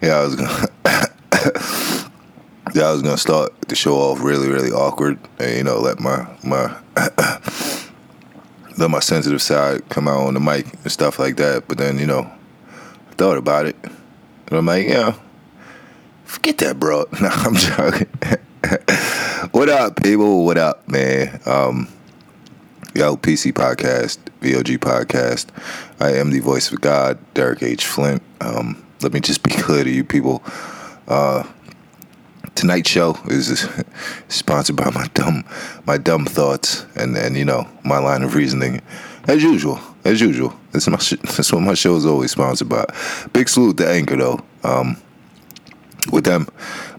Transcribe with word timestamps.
yeah, 0.00 0.16
I 0.16 0.24
was 0.24 0.36
gonna. 0.36 0.68
yeah, 2.74 2.88
I 2.88 2.92
was 2.92 3.02
gonna 3.02 3.18
start 3.18 3.52
the 3.68 3.74
show 3.74 3.96
off 3.96 4.22
really, 4.22 4.48
really 4.48 4.70
awkward, 4.70 5.18
and 5.38 5.56
you 5.56 5.64
know, 5.64 5.78
let 5.78 6.00
my 6.00 6.26
my 6.42 6.76
let 8.78 8.90
my 8.90 9.00
sensitive 9.00 9.42
side 9.42 9.88
come 9.88 10.08
out 10.08 10.20
on 10.20 10.34
the 10.34 10.40
mic 10.40 10.72
and 10.82 10.90
stuff 10.90 11.18
like 11.18 11.36
that. 11.36 11.68
But 11.68 11.78
then, 11.78 11.98
you 11.98 12.06
know, 12.06 12.30
I 13.10 13.14
thought 13.14 13.36
about 13.36 13.66
it, 13.66 13.76
and 13.84 14.52
I'm 14.52 14.66
like, 14.66 14.86
yeah, 14.88 15.14
forget 16.24 16.58
that, 16.58 16.80
bro. 16.80 17.04
No, 17.20 17.28
I'm 17.28 17.54
joking. 17.54 18.08
what 19.52 19.68
up, 19.68 20.02
people? 20.02 20.46
What 20.46 20.56
up, 20.56 20.88
man? 20.88 21.40
Um, 21.44 21.88
yo, 22.94 23.16
PC 23.16 23.52
podcast, 23.52 24.18
VOG 24.40 24.78
podcast. 24.78 25.46
I 26.00 26.14
am 26.14 26.30
the 26.30 26.40
voice 26.40 26.72
of 26.72 26.80
God, 26.80 27.18
Derek 27.34 27.62
H. 27.62 27.84
Flint. 27.84 28.22
Um, 28.40 28.82
let 29.02 29.12
me 29.12 29.20
just 29.20 29.42
be 29.42 29.50
clear 29.50 29.84
to 29.84 29.90
you 29.90 30.04
people. 30.04 30.42
Uh, 31.08 31.44
tonight's 32.54 32.90
show 32.90 33.16
is 33.26 33.68
sponsored 34.28 34.76
by 34.76 34.90
my 34.90 35.06
dumb 35.14 35.44
my 35.86 35.96
dumb 35.96 36.26
thoughts 36.26 36.84
and 36.96 37.16
and 37.16 37.36
you 37.36 37.44
know 37.44 37.66
my 37.84 37.98
line 37.98 38.22
of 38.22 38.34
reasoning 38.34 38.80
as 39.28 39.42
usual 39.42 39.78
as 40.04 40.20
usual 40.20 40.54
that's 40.72 40.88
my 40.88 40.98
sh- 40.98 41.14
that's 41.22 41.52
what 41.52 41.62
my 41.62 41.74
show 41.74 41.96
is 41.96 42.04
always 42.04 42.32
sponsored 42.32 42.68
by 42.68 42.84
big 43.32 43.48
salute 43.48 43.76
to 43.76 43.88
anchor 43.88 44.16
though 44.16 44.40
um, 44.64 44.96
with 46.12 46.24
them 46.24 46.46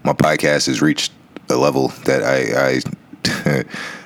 my 0.04 0.12
podcast 0.12 0.66
has 0.66 0.80
reached 0.80 1.12
a 1.50 1.56
level 1.56 1.88
that 2.06 2.22
i 2.22 2.70
i 2.70 3.64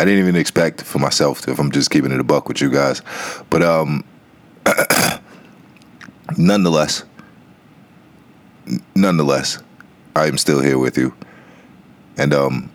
I 0.00 0.04
didn't 0.06 0.20
even 0.20 0.36
expect 0.36 0.82
for 0.82 0.98
myself 0.98 1.46
if 1.46 1.58
I'm 1.58 1.70
just 1.70 1.90
keeping 1.90 2.10
it 2.10 2.20
a 2.20 2.24
buck 2.24 2.48
with 2.48 2.62
you 2.62 2.70
guys. 2.70 3.02
But 3.50 3.62
um 3.62 4.02
nonetheless 6.38 7.04
nonetheless 8.94 9.58
I 10.16 10.26
am 10.26 10.38
still 10.38 10.60
here 10.60 10.78
with 10.78 10.96
you. 10.96 11.14
And 12.16 12.34
um 12.34 12.70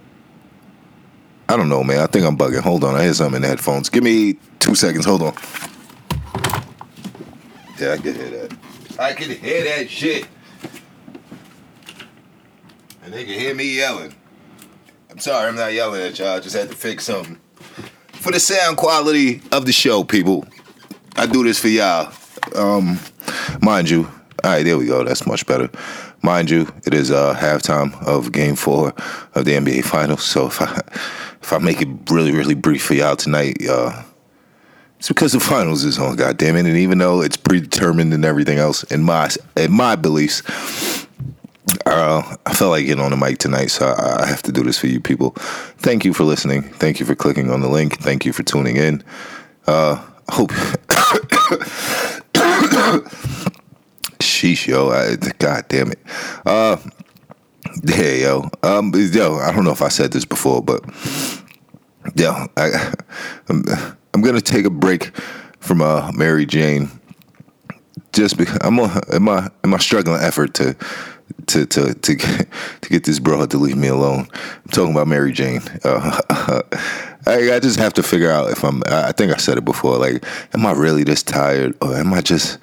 I 1.48 1.58
don't 1.58 1.70
know, 1.70 1.84
man. 1.84 2.00
I 2.00 2.08
think 2.08 2.26
I'm 2.26 2.38
bugging. 2.38 2.62
Hold 2.62 2.84
on. 2.84 2.96
I 2.96 3.04
hear 3.04 3.14
something 3.14 3.36
in 3.36 3.42
the 3.44 3.48
headphones. 3.48 3.90
Give 3.90 4.04
me 4.04 4.38
two 4.60 4.74
seconds. 4.74 5.06
Hold 5.06 5.22
on. 5.22 5.34
Yeah, 7.80 7.94
I 7.94 7.98
can 7.98 8.16
hear 8.16 8.30
that. 8.30 8.58
I 8.98 9.14
can 9.14 9.30
hear 9.30 9.64
that 9.64 9.90
shit. 9.90 10.28
And 13.04 13.14
they 13.14 13.26
can 13.26 13.40
hear 13.40 13.54
me 13.54 13.76
yelling. 13.76 14.16
I'm 15.12 15.20
sorry, 15.20 15.48
I'm 15.48 15.56
not 15.56 15.74
yelling 15.74 16.02
at 16.02 16.18
y'all. 16.18 16.30
I 16.30 16.40
just 16.40 16.56
had 16.56 16.70
to 16.70 16.76
fix 16.76 17.06
something. 17.06 17.40
For 18.14 18.32
the 18.32 18.40
sound 18.40 18.78
quality 18.78 19.42
of 19.52 19.66
the 19.66 19.72
show, 19.72 20.04
people, 20.04 20.48
I 21.16 21.28
do 21.28 21.44
this 21.44 21.60
for 21.60 21.68
y'all. 21.68 22.12
Um, 22.56 23.00
mind 23.62 23.90
you, 23.90 24.10
all 24.44 24.52
right, 24.52 24.64
there 24.64 24.78
we 24.78 24.86
go. 24.86 25.04
That's 25.04 25.26
much 25.26 25.46
better. 25.46 25.70
Mind 26.22 26.50
you, 26.50 26.72
it 26.86 26.94
is 26.94 27.12
uh, 27.12 27.36
halftime 27.36 28.02
of 28.06 28.32
Game 28.32 28.56
Four 28.56 28.94
of 29.36 29.46
the 29.46 29.54
NBA 29.54 29.86
Finals. 29.86 30.24
So 30.24 30.48
if 30.48 30.62
I 30.62 30.82
if 31.42 31.54
I 31.54 31.58
make 31.60 31.82
it 31.82 31.88
really 32.10 32.32
really 32.32 32.56
brief 32.56 32.84
for 32.84 32.94
y'all 32.94 33.16
tonight, 33.16 33.58
uh, 33.68 34.04
it's 35.00 35.08
because 35.08 35.34
the 35.34 35.40
finals 35.40 35.84
is 35.84 36.00
on. 36.00 36.16
God 36.16 36.38
damn 36.38 36.56
it! 36.56 36.66
And 36.66 36.78
even 36.78 36.98
though 36.98 37.22
it's 37.22 37.38
predetermined 37.38 38.14
and 38.14 38.26
everything 38.26 38.58
else, 38.58 38.84
in 38.84 39.04
my 39.04 39.30
in 39.56 39.72
my 39.72 39.96
beliefs, 39.96 40.42
uh, 41.86 42.36
I 42.46 42.54
felt 42.54 42.72
like 42.72 42.86
getting 42.86 43.04
on 43.04 43.12
the 43.12 43.18
mic 43.18 43.38
tonight, 43.38 43.68
so 43.68 43.88
I, 43.88 44.24
I 44.24 44.26
have 44.28 44.42
to 44.44 44.52
do 44.52 44.64
this 44.64 44.78
for 44.78 44.88
you 44.88 45.00
people. 45.00 45.32
Thank 45.78 46.06
you 46.06 46.14
for 46.14 46.24
listening. 46.24 46.64
Thank 46.64 47.00
you 47.00 47.06
for 47.06 47.16
clicking 47.16 47.52
on 47.52 47.62
the 47.62 47.70
link. 47.70 48.00
Thank 48.00 48.26
you 48.26 48.34
for 48.34 48.44
tuning 48.44 48.78
in. 48.78 49.04
Uh, 49.68 50.04
hope. 50.30 50.52
Sheesh, 54.20 54.68
yo! 54.68 54.90
I, 54.90 55.16
God 55.38 55.66
damn 55.68 55.92
it. 55.92 56.00
Uh, 56.46 56.78
yeah, 57.84 58.12
yo. 58.12 58.50
Um, 58.64 58.92
yo, 58.94 59.38
I 59.38 59.52
don't 59.52 59.64
know 59.64 59.72
if 59.72 59.82
I 59.82 59.90
said 59.90 60.12
this 60.12 60.26
before, 60.26 60.62
but 60.62 60.84
yo, 62.16 62.48
I, 62.58 62.94
I'm, 63.50 63.64
I'm 64.14 64.22
gonna 64.22 64.42
take 64.42 64.66
a 64.66 64.70
break 64.70 65.16
from 65.60 65.82
uh, 65.82 66.12
Mary 66.14 66.46
Jane. 66.46 66.90
Just 68.14 68.38
because 68.38 68.58
I'm 68.62 68.80
on, 68.80 69.02
in 69.12 69.24
my 69.24 69.50
in 69.64 69.70
my 69.70 69.78
struggling 69.78 70.22
effort 70.22 70.54
to 70.56 70.76
to 71.48 71.66
to 71.66 71.94
to 71.94 72.16
get, 72.16 72.48
to 72.82 72.90
get 72.90 73.04
this 73.04 73.20
broad 73.20 73.52
to 73.52 73.58
leave 73.58 73.78
me 73.78 73.88
alone. 73.88 74.28
I'm 74.34 74.72
talking 74.72 74.92
about 74.92 75.08
Mary 75.08 75.34
Jane. 75.34 75.62
Uh, 75.84 76.22
I, 77.28 77.56
I 77.56 77.60
just 77.60 77.80
have 77.80 77.94
to 77.94 78.04
figure 78.04 78.32
out 78.32 78.52
if 78.52 78.64
I'm. 78.64 78.84
I 78.88 79.12
think 79.12 79.34
I 79.34 79.38
said 79.38 79.58
it 79.58 79.66
before. 79.66 79.98
Like, 79.98 80.24
am 80.54 80.66
I 80.66 80.72
really 80.72 81.04
this 81.04 81.24
tired, 81.24 81.76
or 81.82 81.96
am 81.96 82.14
I 82.14 82.22
just? 82.22 82.60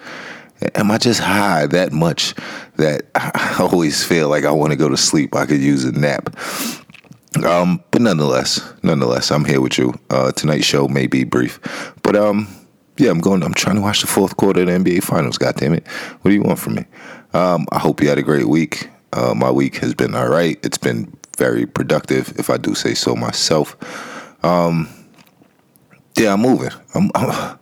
Am 0.74 0.90
I 0.90 0.98
just 0.98 1.20
high 1.20 1.66
that 1.66 1.92
much 1.92 2.34
that 2.76 3.02
I 3.14 3.56
always 3.60 4.04
feel 4.04 4.28
like 4.28 4.44
I 4.44 4.50
want 4.50 4.72
to 4.72 4.76
go 4.76 4.88
to 4.88 4.96
sleep? 4.96 5.34
I 5.34 5.46
could 5.46 5.60
use 5.60 5.84
a 5.84 5.92
nap. 5.92 6.36
Um, 7.44 7.82
but 7.90 8.02
nonetheless, 8.02 8.60
nonetheless, 8.82 9.30
I'm 9.30 9.44
here 9.44 9.60
with 9.60 9.78
you. 9.78 9.94
Uh, 10.10 10.32
tonight's 10.32 10.66
show 10.66 10.86
may 10.88 11.06
be 11.06 11.24
brief, 11.24 11.60
but 12.02 12.14
um, 12.14 12.46
yeah, 12.98 13.10
I'm 13.10 13.20
going. 13.20 13.42
I'm 13.42 13.54
trying 13.54 13.76
to 13.76 13.82
watch 13.82 14.02
the 14.02 14.06
fourth 14.06 14.36
quarter 14.36 14.60
of 14.60 14.66
the 14.66 14.72
NBA 14.72 15.02
Finals. 15.02 15.38
God 15.38 15.56
damn 15.56 15.72
it! 15.72 15.86
What 15.88 16.30
do 16.30 16.34
you 16.34 16.42
want 16.42 16.58
from 16.58 16.74
me? 16.74 16.84
Um, 17.32 17.66
I 17.72 17.78
hope 17.78 18.02
you 18.02 18.08
had 18.08 18.18
a 18.18 18.22
great 18.22 18.48
week. 18.48 18.90
Uh, 19.14 19.34
my 19.34 19.50
week 19.50 19.76
has 19.76 19.94
been 19.94 20.14
all 20.14 20.28
right. 20.28 20.58
It's 20.62 20.78
been 20.78 21.12
very 21.38 21.66
productive, 21.66 22.38
if 22.38 22.50
I 22.50 22.58
do 22.58 22.74
say 22.74 22.94
so 22.94 23.16
myself. 23.16 23.76
Um, 24.44 24.88
yeah, 26.16 26.34
I'm 26.34 26.40
moving. 26.40 26.70
I'm, 26.94 27.10
I'm, 27.14 27.58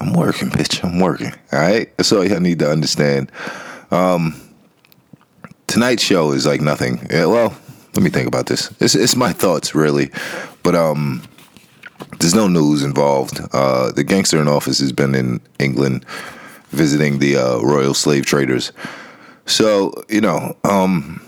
I'm 0.00 0.14
working, 0.14 0.48
bitch. 0.48 0.82
I'm 0.82 0.98
working. 0.98 1.32
All 1.52 1.60
right. 1.60 1.94
That's 1.96 2.10
all 2.12 2.24
you 2.24 2.40
need 2.40 2.58
to 2.60 2.70
understand. 2.70 3.30
Um, 3.90 4.40
tonight's 5.66 6.02
show 6.02 6.32
is 6.32 6.46
like 6.46 6.60
nothing. 6.60 7.06
Yeah, 7.10 7.26
well, 7.26 7.54
let 7.94 8.02
me 8.02 8.10
think 8.10 8.26
about 8.26 8.46
this. 8.46 8.72
It's, 8.80 8.94
it's 8.94 9.16
my 9.16 9.32
thoughts, 9.32 9.74
really, 9.74 10.10
but 10.62 10.74
um, 10.74 11.22
there's 12.18 12.34
no 12.34 12.48
news 12.48 12.82
involved. 12.82 13.40
Uh, 13.52 13.92
the 13.92 14.04
gangster 14.04 14.40
in 14.40 14.48
office 14.48 14.78
has 14.80 14.92
been 14.92 15.14
in 15.14 15.40
England 15.58 16.04
visiting 16.70 17.18
the 17.18 17.36
uh, 17.36 17.58
royal 17.60 17.94
slave 17.94 18.24
traders. 18.26 18.72
So 19.46 19.92
you 20.08 20.20
know, 20.20 20.56
um, 20.64 21.20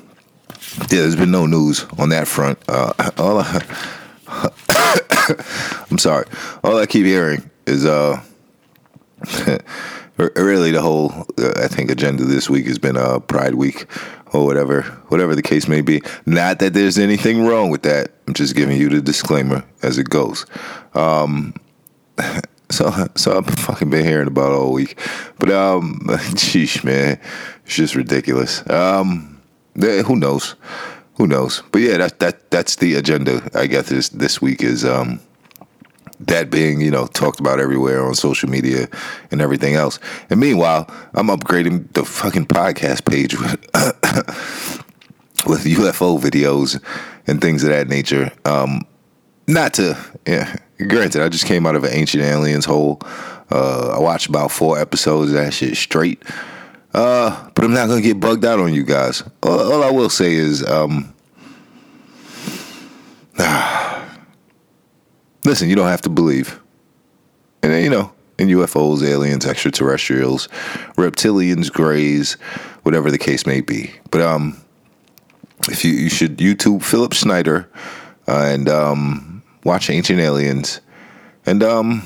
yeah, 0.81 1.01
there's 1.01 1.17
been 1.17 1.31
no 1.31 1.47
news 1.47 1.85
on 1.99 2.09
that 2.11 2.29
front. 2.29 2.59
Uh, 2.69 2.93
all 3.19 3.39
I, 3.39 3.65
I'm 5.91 5.99
sorry. 5.99 6.27
All 6.65 6.79
I 6.79 6.87
keep 6.87 7.07
hearing 7.07 7.51
is 7.67 7.85
uh, 7.85 8.23
really 10.17 10.71
the 10.71 10.83
whole 10.83 11.13
uh, 11.39 11.53
I 11.57 11.69
think 11.69 11.91
agenda 11.91 12.25
this 12.25 12.49
week 12.51 12.67
has 12.67 12.79
been 12.79 12.97
uh, 12.97 13.19
Pride 13.21 13.55
Week 13.55 13.87
or 14.33 14.45
whatever, 14.45 14.83
whatever 15.09 15.35
the 15.35 15.43
case 15.43 15.69
may 15.69 15.81
be. 15.81 16.03
Not 16.27 16.59
that 16.61 16.73
there's 16.73 16.99
anything 16.99 17.45
wrong 17.47 17.71
with 17.71 17.83
that. 17.83 18.13
I'm 18.27 18.35
just 18.35 18.57
giving 18.57 18.79
you 18.79 18.89
the 18.89 19.01
disclaimer 19.01 19.65
as 19.83 19.99
it 19.99 20.09
goes. 20.09 20.47
Um, 20.95 21.55
so 22.73 22.91
so 23.15 23.39
I've 23.39 23.47
fucking 23.47 23.91
been 23.91 24.05
hearing 24.05 24.27
about 24.29 24.53
all 24.53 24.73
week. 24.73 24.99
But 25.39 25.51
um 25.51 26.01
sheesh 26.35 26.83
man. 26.85 27.21
It's 27.65 27.77
just 27.77 27.95
ridiculous. 27.95 28.69
Um 28.69 29.41
who 29.77 30.17
knows? 30.17 30.55
Who 31.15 31.27
knows? 31.27 31.63
But 31.73 31.83
yeah, 31.83 31.99
that 31.99 32.19
that 32.21 32.51
that's 32.51 32.77
the 32.77 32.95
agenda 32.95 33.49
I 33.55 33.67
guess 33.67 33.89
this 33.89 34.09
this 34.09 34.41
week 34.41 34.63
is 34.63 34.85
um 34.85 35.21
that 36.27 36.51
being, 36.51 36.81
you 36.81 36.91
know, 36.91 37.07
talked 37.07 37.41
about 37.41 37.61
everywhere 37.61 38.05
on 38.05 38.15
social 38.15 38.49
media 38.49 38.89
and 39.31 39.41
everything 39.41 39.75
else. 39.75 39.99
And 40.31 40.41
meanwhile, 40.41 40.87
I'm 41.15 41.29
upgrading 41.29 41.93
the 41.93 42.05
fucking 42.05 42.47
podcast 42.47 43.05
page 43.05 43.39
with 43.39 43.61
with 45.47 45.65
UFO 45.65 46.21
videos 46.21 46.83
and 47.27 47.41
things 47.41 47.63
of 47.63 47.71
that 47.71 47.89
nature. 47.89 48.33
Um 48.45 48.87
not 49.47 49.75
to 49.75 49.97
yeah 50.27 50.57
granted 50.89 51.23
i 51.23 51.29
just 51.29 51.47
came 51.47 51.67
out 51.67 51.75
of 51.75 51.85
an 51.85 51.93
ancient 51.93 52.23
aliens 52.23 52.65
hole 52.65 53.01
uh, 53.51 53.95
i 53.95 53.99
watched 53.99 54.29
about 54.29 54.51
four 54.51 54.79
episodes 54.79 55.31
of 55.31 55.37
that 55.37 55.53
shit 55.53 55.77
straight 55.77 56.23
uh, 56.95 57.51
but 57.55 57.65
i'm 57.65 57.73
not 57.73 57.89
gonna 57.89 58.01
get 58.01 58.21
bugged 58.21 58.45
out 58.45 58.61
on 58.61 58.73
you 58.73 58.85
guys 58.85 59.23
all, 59.43 59.73
all 59.73 59.83
i 59.83 59.91
will 59.91 60.11
say 60.11 60.33
is 60.33 60.65
um, 60.67 61.13
listen 65.45 65.69
you 65.69 65.77
don't 65.77 65.89
have 65.89 66.03
to 66.03 66.09
believe 66.09 66.61
and 67.63 67.73
you 67.83 67.91
know 67.91 68.13
in 68.39 68.49
ufos 68.49 69.03
aliens 69.03 69.45
extraterrestrials 69.45 70.49
reptilians 70.97 71.71
grays 71.73 72.35
whatever 72.83 73.11
the 73.11 73.19
case 73.19 73.47
may 73.47 73.61
be 73.61 73.93
but 74.11 74.21
um 74.21 74.57
if 75.69 75.85
you 75.85 75.93
you 75.93 76.09
should 76.09 76.39
youtube 76.39 76.83
philip 76.83 77.13
schneider 77.13 77.69
uh, 78.29 78.49
and 78.53 78.69
um 78.69 79.33
watch 79.65 79.91
Ancient 79.91 80.21
Aliens, 80.21 80.81
and 81.47 81.63
um, 81.63 82.03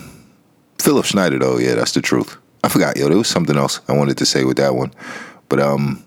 Philip 0.79 1.05
Schneider 1.05 1.39
though, 1.39 1.59
yeah, 1.59 1.75
that's 1.75 1.93
the 1.93 2.01
truth. 2.01 2.37
I 2.65 2.69
forgot, 2.69 2.97
yo, 2.97 3.09
there 3.09 3.19
was 3.19 3.29
something 3.29 3.57
else 3.57 3.81
I 3.89 3.93
wanted 3.93 4.19
to 4.19 4.27
say 4.27 4.45
with 4.45 4.57
that 4.57 4.75
one, 4.75 4.93
but 5.49 5.61
um, 5.61 6.05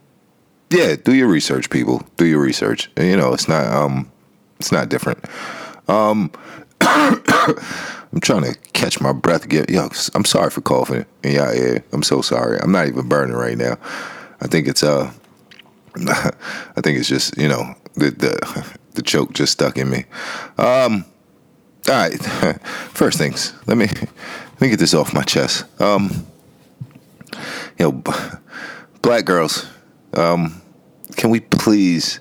yeah, 0.70 0.96
do 0.96 1.14
your 1.14 1.28
research, 1.28 1.70
people. 1.70 2.04
Do 2.18 2.26
your 2.26 2.40
research. 2.40 2.92
And, 2.96 3.08
you 3.08 3.18
know, 3.18 3.34
it's 3.34 3.48
not 3.48 3.66
um, 3.66 4.12
it's 4.60 4.72
not 4.72 4.90
different. 4.90 5.24
Um, 5.88 6.32
I'm 6.82 8.20
trying 8.22 8.44
to 8.44 8.58
catch 8.74 9.00
my 9.02 9.12
breath. 9.12 9.48
Get 9.48 9.70
yo, 9.70 9.90
I'm 10.16 10.26
sorry 10.26 10.50
for 10.50 10.62
coughing 10.62 11.06
in 11.24 11.34
y'all 11.34 11.54
ear. 11.54 11.84
I'm 11.92 12.04
so 12.04 12.22
sorry. 12.22 12.60
I'm 12.60 12.72
not 12.72 12.88
even 12.88 13.08
burning 13.08 13.36
right 13.36 13.58
now. 13.58 13.78
I 14.42 14.48
think 14.48 14.68
it's 14.68 14.84
uh, 14.84 15.12
I 16.08 16.82
think 16.82 16.98
it's 16.98 17.10
just 17.10 17.38
you 17.38 17.48
know 17.48 17.76
the 17.96 18.12
the 18.12 18.78
the 18.94 19.02
choke 19.02 19.34
just 19.34 19.54
stuck 19.54 19.78
in 19.78 19.90
me. 19.90 20.06
Um, 20.58 21.06
all 21.88 21.96
right, 21.96 22.22
first 22.94 23.18
things. 23.18 23.54
Let 23.68 23.78
me 23.78 23.86
let 23.88 24.62
me 24.62 24.70
get 24.70 24.80
this 24.80 24.94
off 24.94 25.14
my 25.14 25.24
chest. 25.24 25.66
Um, 25.82 26.26
you 27.78 27.92
know, 27.92 28.04
black 29.02 29.26
girls. 29.26 29.66
Um, 30.14 30.62
can 31.16 31.30
we 31.30 31.40
please, 31.40 32.20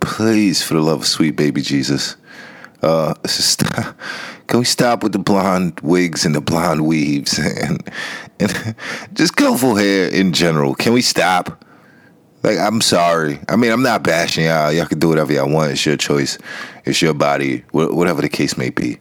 please, 0.00 0.62
for 0.62 0.74
the 0.74 0.80
love 0.80 1.00
of 1.00 1.06
sweet 1.06 1.36
baby 1.36 1.62
Jesus, 1.62 2.16
uh, 2.82 3.14
can 4.46 4.60
we 4.60 4.64
stop 4.64 5.02
with 5.02 5.12
the 5.12 5.18
blonde 5.18 5.80
wigs 5.80 6.24
and 6.24 6.34
the 6.34 6.40
blonde 6.40 6.86
weaves 6.86 7.38
and 7.60 7.88
and 8.40 8.74
just 9.14 9.36
colorful 9.36 9.76
hair 9.76 10.08
in 10.08 10.32
general? 10.32 10.74
Can 10.74 10.92
we 10.92 11.02
stop? 11.02 11.64
Like, 12.44 12.58
I'm 12.58 12.80
sorry. 12.80 13.40
I 13.48 13.56
mean, 13.56 13.72
I'm 13.72 13.82
not 13.82 14.04
bashing 14.04 14.44
y'all. 14.44 14.72
Y'all 14.72 14.86
can 14.86 15.00
do 15.00 15.08
whatever 15.08 15.32
y'all 15.32 15.50
want. 15.50 15.72
It's 15.72 15.84
your 15.84 15.96
choice. 15.96 16.38
It's 16.84 17.02
your 17.02 17.14
body. 17.14 17.64
Whatever 17.72 18.22
the 18.22 18.28
case 18.28 18.56
may 18.56 18.70
be. 18.70 18.98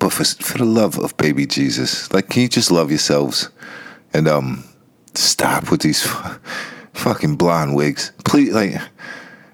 But 0.00 0.12
for 0.12 0.24
for 0.24 0.58
the 0.58 0.64
love 0.64 0.98
of 0.98 1.16
baby 1.16 1.46
Jesus, 1.46 2.12
like, 2.12 2.28
can 2.28 2.42
you 2.42 2.48
just 2.48 2.70
love 2.70 2.90
yourselves 2.90 3.50
and 4.12 4.28
um 4.28 4.64
stop 5.14 5.70
with 5.70 5.82
these 5.82 6.02
fucking 6.94 7.36
blonde 7.36 7.76
wigs, 7.76 8.12
please? 8.24 8.52
Like, 8.52 8.74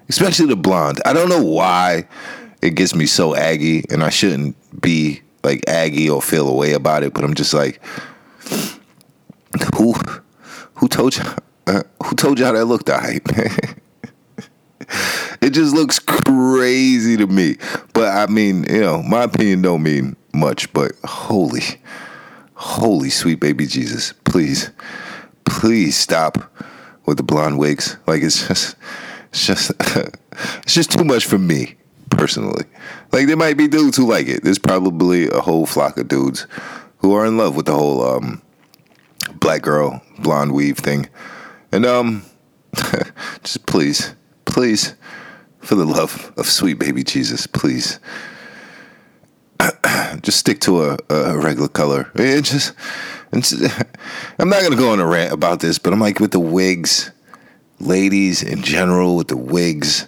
especially 0.09 0.47
the 0.47 0.55
blonde. 0.55 1.01
I 1.05 1.13
don't 1.13 1.29
know 1.29 1.43
why 1.43 2.07
it 2.65 2.73
gets 2.73 2.95
me 2.95 3.05
so 3.05 3.35
aggy, 3.35 3.83
and 3.91 4.03
I 4.03 4.09
shouldn't 4.09 4.81
be 4.81 5.21
like 5.43 5.63
aggy 5.67 6.09
or 6.09 6.21
feel 6.21 6.49
a 6.49 6.53
way 6.53 6.73
about 6.73 7.03
it. 7.03 7.13
But 7.13 7.23
I'm 7.23 7.35
just 7.35 7.53
like, 7.53 7.79
who 9.75 9.93
who 10.73 10.87
told 10.87 11.15
you 11.15 11.23
uh, 11.67 11.83
who 12.03 12.15
told 12.15 12.39
you 12.39 12.45
how 12.45 12.53
that 12.53 12.65
looked? 12.65 12.89
I 12.89 13.19
it 15.41 15.51
just 15.51 15.75
looks 15.75 15.99
crazy 15.99 17.17
to 17.17 17.27
me. 17.27 17.57
But 17.93 18.17
I 18.17 18.25
mean, 18.31 18.65
you 18.67 18.81
know, 18.81 19.03
my 19.03 19.23
opinion 19.23 19.61
don't 19.61 19.83
mean 19.83 20.15
much. 20.33 20.73
But 20.73 20.93
holy, 21.03 21.61
holy 22.55 23.11
sweet 23.11 23.39
baby 23.39 23.67
Jesus, 23.67 24.13
please, 24.23 24.71
please 25.45 25.95
stop 25.95 26.51
with 27.05 27.17
the 27.17 27.23
blonde 27.23 27.59
wigs. 27.59 27.95
Like 28.07 28.23
it's 28.23 28.47
just, 28.47 28.75
it's 29.29 29.45
just, 29.45 29.71
it's 30.63 30.73
just 30.73 30.91
too 30.91 31.03
much 31.03 31.25
for 31.25 31.37
me 31.37 31.75
personally. 32.17 32.65
Like 33.11 33.27
there 33.27 33.37
might 33.37 33.57
be 33.57 33.67
dudes 33.67 33.97
who 33.97 34.07
like 34.07 34.27
it. 34.27 34.43
There's 34.43 34.59
probably 34.59 35.29
a 35.29 35.41
whole 35.41 35.65
flock 35.65 35.97
of 35.97 36.07
dudes 36.07 36.47
who 36.97 37.13
are 37.13 37.25
in 37.25 37.37
love 37.37 37.55
with 37.55 37.65
the 37.67 37.73
whole 37.73 38.03
um, 38.03 38.41
black 39.35 39.61
girl 39.61 40.01
blonde 40.19 40.53
weave 40.53 40.77
thing. 40.77 41.09
And 41.71 41.85
um, 41.85 42.25
just 43.43 43.65
please, 43.65 44.15
please, 44.45 44.95
for 45.59 45.75
the 45.75 45.85
love 45.85 46.33
of 46.37 46.45
sweet 46.45 46.79
baby 46.79 47.03
Jesus, 47.03 47.47
please, 47.47 47.99
just 50.21 50.39
stick 50.39 50.61
to 50.61 50.83
a, 50.83 50.97
a 51.09 51.37
regular 51.37 51.67
color. 51.67 52.11
It 52.15 52.43
just, 52.43 52.73
I'm 53.33 54.49
not 54.49 54.63
gonna 54.63 54.75
go 54.75 54.91
on 54.91 54.99
a 54.99 55.05
rant 55.05 55.33
about 55.33 55.59
this, 55.59 55.77
but 55.77 55.93
I'm 55.93 55.99
like 55.99 56.19
with 56.19 56.31
the 56.31 56.39
wigs, 56.39 57.11
ladies 57.79 58.41
in 58.41 58.61
general 58.61 59.15
with 59.15 59.27
the 59.27 59.37
wigs. 59.37 60.07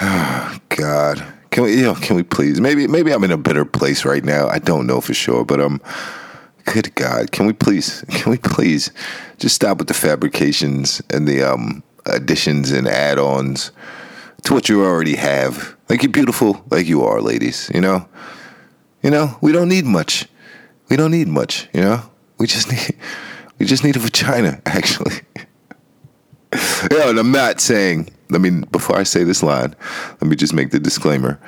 Oh, 0.00 0.58
God, 0.70 1.24
can 1.50 1.64
we, 1.64 1.76
you 1.76 1.82
know, 1.82 1.94
can 1.94 2.16
we 2.16 2.22
please? 2.22 2.60
Maybe, 2.60 2.86
maybe 2.86 3.12
I'm 3.12 3.24
in 3.24 3.30
a 3.30 3.36
better 3.36 3.64
place 3.64 4.04
right 4.04 4.24
now. 4.24 4.48
I 4.48 4.58
don't 4.58 4.86
know 4.86 5.00
for 5.00 5.14
sure, 5.14 5.44
but 5.44 5.60
um. 5.60 5.80
Good 6.64 6.94
God, 6.94 7.30
can 7.30 7.46
we 7.46 7.52
please, 7.52 8.04
can 8.10 8.30
we 8.30 8.38
please 8.38 8.90
just 9.38 9.54
stop 9.54 9.78
with 9.78 9.88
the 9.88 9.94
fabrications 9.94 11.02
and 11.10 11.28
the 11.28 11.42
um, 11.42 11.82
additions 12.06 12.70
and 12.70 12.88
add-ons 12.88 13.70
to 14.44 14.54
what 14.54 14.68
you 14.68 14.82
already 14.82 15.16
have? 15.16 15.76
Like 15.88 16.02
you're 16.02 16.12
beautiful, 16.12 16.64
like 16.70 16.86
you 16.86 17.02
are, 17.02 17.20
ladies. 17.20 17.70
You 17.74 17.80
know, 17.80 18.08
you 19.02 19.10
know, 19.10 19.36
we 19.42 19.52
don't 19.52 19.68
need 19.68 19.84
much. 19.84 20.26
We 20.88 20.96
don't 20.96 21.10
need 21.10 21.28
much. 21.28 21.68
You 21.74 21.82
know, 21.82 22.02
we 22.38 22.46
just 22.46 22.70
need, 22.72 22.96
we 23.58 23.66
just 23.66 23.84
need 23.84 23.96
a 23.96 24.00
vagina, 24.00 24.60
actually. 24.66 25.20
yeah, 26.90 27.10
and 27.10 27.18
I'm 27.18 27.32
not 27.32 27.60
saying. 27.60 28.10
I 28.34 28.38
mean, 28.38 28.62
before 28.72 28.96
I 28.96 29.02
say 29.02 29.24
this 29.24 29.42
line, 29.42 29.74
let 30.20 30.28
me 30.28 30.36
just 30.36 30.52
make 30.52 30.70
the 30.70 30.80
disclaimer. 30.80 31.38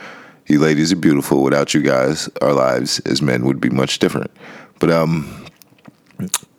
You 0.47 0.61
ladies 0.61 0.93
are 0.93 0.97
beautiful. 0.97 1.43
Without 1.43 1.75
you 1.75 1.83
guys, 1.83 2.29
our 2.41 2.53
lives 2.53 3.01
as 3.01 3.21
men 3.21 3.45
would 3.45 3.61
be 3.61 3.71
much 3.71 3.99
different. 3.99 4.31
But 4.79 4.91
um, 4.91 5.47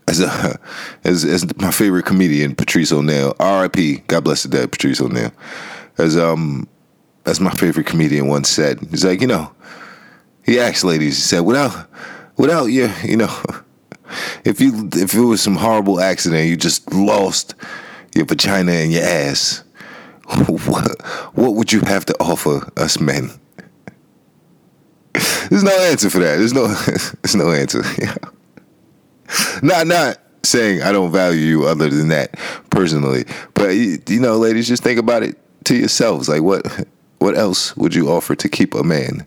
as 0.08 0.20
a 0.20 0.60
as 1.04 1.24
as 1.24 1.46
my 1.58 1.72
favorite 1.72 2.06
comedian 2.06 2.56
Patrice 2.56 2.92
O'Neal, 2.92 3.36
R.I.P. 3.40 3.98
God 4.08 4.24
bless 4.24 4.44
the 4.44 4.50
dead, 4.50 4.72
Patrice 4.72 5.02
O'Neal. 5.02 5.32
As 5.98 6.18
um 6.18 6.68
as 7.26 7.40
my 7.40 7.52
favorite 7.52 7.86
comedian 7.86 8.28
once 8.28 8.50
said, 8.50 8.80
he's 8.90 9.04
like, 9.04 9.22
you 9.22 9.28
know, 9.28 9.52
he 10.46 10.60
asked 10.60 10.84
ladies, 10.84 11.18
he 11.18 11.22
said, 11.22 11.42
without 11.42 11.90
without 12.38 12.66
your, 12.66 12.90
you 13.04 13.18
know, 13.18 13.42
if 14.46 14.62
you 14.62 14.90
if 14.94 15.14
it 15.14 15.22
was 15.22 15.42
some 15.42 15.56
horrible 15.56 16.00
accident, 16.00 16.48
you 16.48 16.58
just 16.58 16.92
lost 16.94 17.56
your 18.16 18.26
vagina 18.26 18.72
and 18.72 18.92
your 18.92 19.04
ass, 19.04 19.64
what 21.34 21.56
would 21.56 21.72
you 21.72 21.80
have 21.82 22.06
to 22.06 22.16
offer 22.20 22.70
us 22.76 23.00
men? 23.00 23.30
There's 25.50 25.64
no 25.64 25.78
answer 25.80 26.10
for 26.10 26.20
that. 26.20 26.38
There's 26.38 26.54
no 26.54 26.68
there's 27.22 27.36
no 27.36 27.52
answer. 27.52 27.84
Yeah. 28.00 28.16
Not 29.62 29.88
not 29.88 30.20
saying 30.44 30.82
I 30.84 30.94
don't 30.94 31.12
value 31.12 31.40
you 31.42 31.66
other 31.66 31.90
than 31.90 32.08
that 32.10 32.40
personally, 32.70 33.26
but 33.54 33.70
you, 33.72 34.02
you 34.08 34.22
know, 34.22 34.38
ladies, 34.38 34.70
just 34.70 34.84
think 34.84 35.00
about 35.00 35.24
it 35.24 35.38
to 35.66 35.76
yourselves. 35.76 36.30
Like 36.30 36.44
what 36.44 36.88
what 37.20 37.36
else 37.36 37.76
would 37.76 37.94
you 37.94 38.10
offer 38.10 38.36
to 38.36 38.50
keep 38.50 38.74
a 38.74 38.84
man 38.84 39.26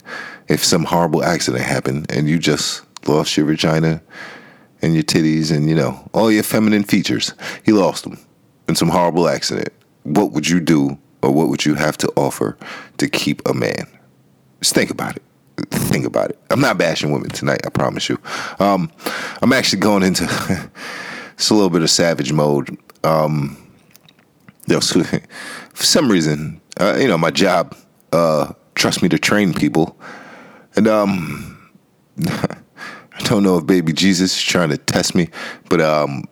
if 0.49 0.65
some 0.65 0.85
horrible 0.85 1.23
accident 1.23 1.65
happened 1.65 2.11
and 2.11 2.29
you 2.29 2.39
just 2.39 2.83
lost 3.07 3.37
your 3.37 3.47
vagina 3.47 4.03
and 4.81 4.95
your 4.95 5.03
titties 5.03 5.55
and 5.55 5.69
you 5.69 5.75
know 5.75 6.09
all 6.15 6.31
your 6.31 6.43
feminine 6.43 6.85
features? 6.85 7.35
He 7.63 7.73
lost 7.73 8.05
them 8.05 8.19
in 8.69 8.75
some 8.75 8.89
horrible 8.89 9.29
accident. 9.29 9.73
What 10.15 10.33
would 10.33 10.49
you 10.49 10.61
do, 10.61 10.99
or 11.23 11.31
what 11.33 11.49
would 11.49 11.65
you 11.65 11.75
have 11.75 11.97
to 11.99 12.13
offer 12.17 12.57
to 12.99 13.09
keep 13.09 13.47
a 13.49 13.55
man? 13.55 13.87
Just 14.61 14.75
think 14.75 14.91
about 14.91 15.17
it 15.17 15.23
think 15.69 16.07
about 16.07 16.31
it. 16.31 16.39
I'm 16.51 16.61
not 16.61 16.79
bashing 16.79 17.13
women 17.13 17.31
tonight. 17.31 17.61
I 17.67 17.71
promise 17.71 18.09
you. 18.09 18.19
Um, 18.59 18.91
I'm 19.43 19.53
actually 19.53 19.81
going 19.81 20.03
into 20.03 20.25
it's 21.35 21.51
a 21.51 21.55
little 21.55 21.71
bit 21.71 21.83
of 21.83 21.91
savage 21.91 22.33
mode. 22.33 22.77
Um, 23.05 23.57
for 24.69 25.85
some 25.85 26.11
reason, 26.11 26.61
uh, 26.79 26.97
you 27.01 27.09
know, 27.09 27.19
my 27.19 27.31
job 27.31 27.77
uh, 28.13 28.53
trusts 28.75 29.03
me 29.03 29.09
to 29.09 29.19
train 29.19 29.53
people, 29.53 29.99
and 30.77 30.87
um, 30.87 31.73
I 32.27 33.23
don't 33.25 33.43
know 33.43 33.59
if 33.59 33.67
baby 33.67 33.93
Jesus 33.93 34.37
is 34.37 34.43
trying 34.43 34.69
to 34.71 34.79
test 34.79 35.15
me, 35.15 35.29
but 35.69 35.81
um, 35.81 36.25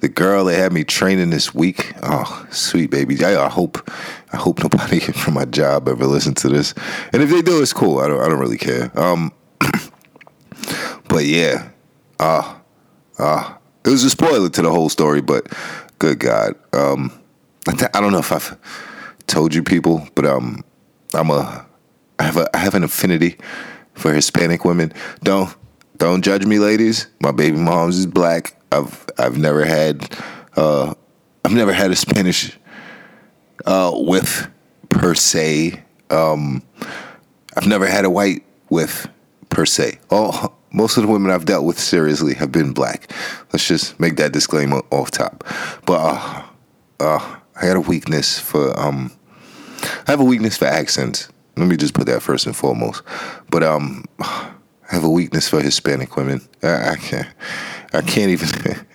the, 0.00 0.08
girl 0.08 0.44
that 0.44 0.56
had 0.56 0.72
me 0.72 0.84
training 0.84 1.30
this 1.30 1.54
week. 1.54 1.92
Oh, 2.02 2.46
sweet 2.50 2.90
baby. 2.90 3.22
I, 3.24 3.44
I, 3.44 3.48
hope 3.48 3.90
I 4.32 4.36
hope 4.36 4.62
nobody 4.62 5.00
from 5.22 5.34
my 5.34 5.44
job 5.44 5.88
ever 5.88 6.06
listens 6.06 6.42
to 6.42 6.48
this. 6.48 6.74
And 7.12 7.22
if 7.22 7.30
they 7.30 7.42
do, 7.42 7.62
it's 7.62 7.72
cool. 7.72 8.00
I 8.00 8.08
don't 8.08 8.20
I 8.20 8.28
don't 8.28 8.38
really 8.38 8.58
care. 8.58 8.90
Um, 8.98 9.32
but 11.08 11.24
yeah, 11.24 11.70
ah, 12.18 12.56
uh, 12.56 12.60
ah, 13.18 13.54
uh, 13.54 13.58
it 13.84 13.90
was 13.90 14.04
a 14.04 14.10
spoiler 14.10 14.48
to 14.50 14.62
the 14.62 14.70
whole 14.70 14.88
story. 14.88 15.20
But 15.20 15.46
good 15.98 16.18
God, 16.18 16.54
um, 16.72 17.12
I, 17.68 17.72
th- 17.72 17.90
I 17.94 18.00
don't 18.00 18.12
know 18.12 18.18
if 18.18 18.32
I've 18.32 18.56
told 19.26 19.54
you 19.54 19.62
people, 19.62 20.06
but 20.14 20.26
um, 20.26 20.64
I'm 21.14 21.30
a 21.30 21.66
I 22.18 22.24
have 22.24 22.36
a 22.36 22.56
I 22.56 22.58
have 22.58 22.74
an 22.74 22.84
affinity 22.84 23.38
for 23.94 24.12
Hispanic 24.12 24.64
women. 24.64 24.92
Don't 25.22 25.54
don't 25.96 26.22
judge 26.22 26.46
me, 26.46 26.58
ladies. 26.58 27.08
My 27.20 27.32
baby 27.32 27.56
mom's 27.56 27.98
is 27.98 28.06
black. 28.06 28.54
I've 28.72 29.06
I've 29.18 29.38
never 29.38 29.64
had 29.64 30.16
uh, 30.56 30.94
I've 31.44 31.52
never 31.52 31.72
had 31.72 31.90
a 31.90 31.96
Spanish 31.96 32.56
uh, 33.66 33.92
with 33.94 34.48
per 34.88 35.14
se. 35.14 35.82
Um, 36.10 36.62
I've 37.56 37.66
never 37.66 37.86
had 37.86 38.04
a 38.04 38.10
white 38.10 38.44
with 38.68 39.08
per 39.48 39.66
se. 39.66 39.98
All 40.10 40.56
most 40.72 40.96
of 40.96 41.02
the 41.02 41.08
women 41.08 41.30
I've 41.30 41.44
dealt 41.44 41.64
with 41.64 41.78
seriously 41.78 42.34
have 42.34 42.52
been 42.52 42.72
black. 42.72 43.12
Let's 43.52 43.66
just 43.66 43.98
make 43.98 44.16
that 44.16 44.32
disclaimer 44.32 44.82
off 44.90 45.10
top. 45.10 45.44
But 45.84 46.00
uh, 46.00 46.42
uh, 47.00 47.36
I 47.60 47.66
had 47.66 47.76
a 47.76 47.80
weakness 47.80 48.38
for 48.38 48.78
um, 48.78 49.12
I 50.06 50.10
have 50.10 50.20
a 50.20 50.24
weakness 50.24 50.56
for 50.56 50.66
accents. 50.66 51.28
Let 51.56 51.68
me 51.68 51.76
just 51.76 51.94
put 51.94 52.06
that 52.06 52.22
first 52.22 52.46
and 52.46 52.56
foremost. 52.56 53.02
But 53.50 53.62
um, 53.62 54.04
I 54.20 54.52
have 54.88 55.04
a 55.04 55.10
weakness 55.10 55.48
for 55.48 55.60
Hispanic 55.60 56.16
women. 56.16 56.40
I, 56.62 56.90
I 56.90 56.96
can't. 56.96 57.28
I 57.92 58.02
can't 58.02 58.30
even. 58.30 58.48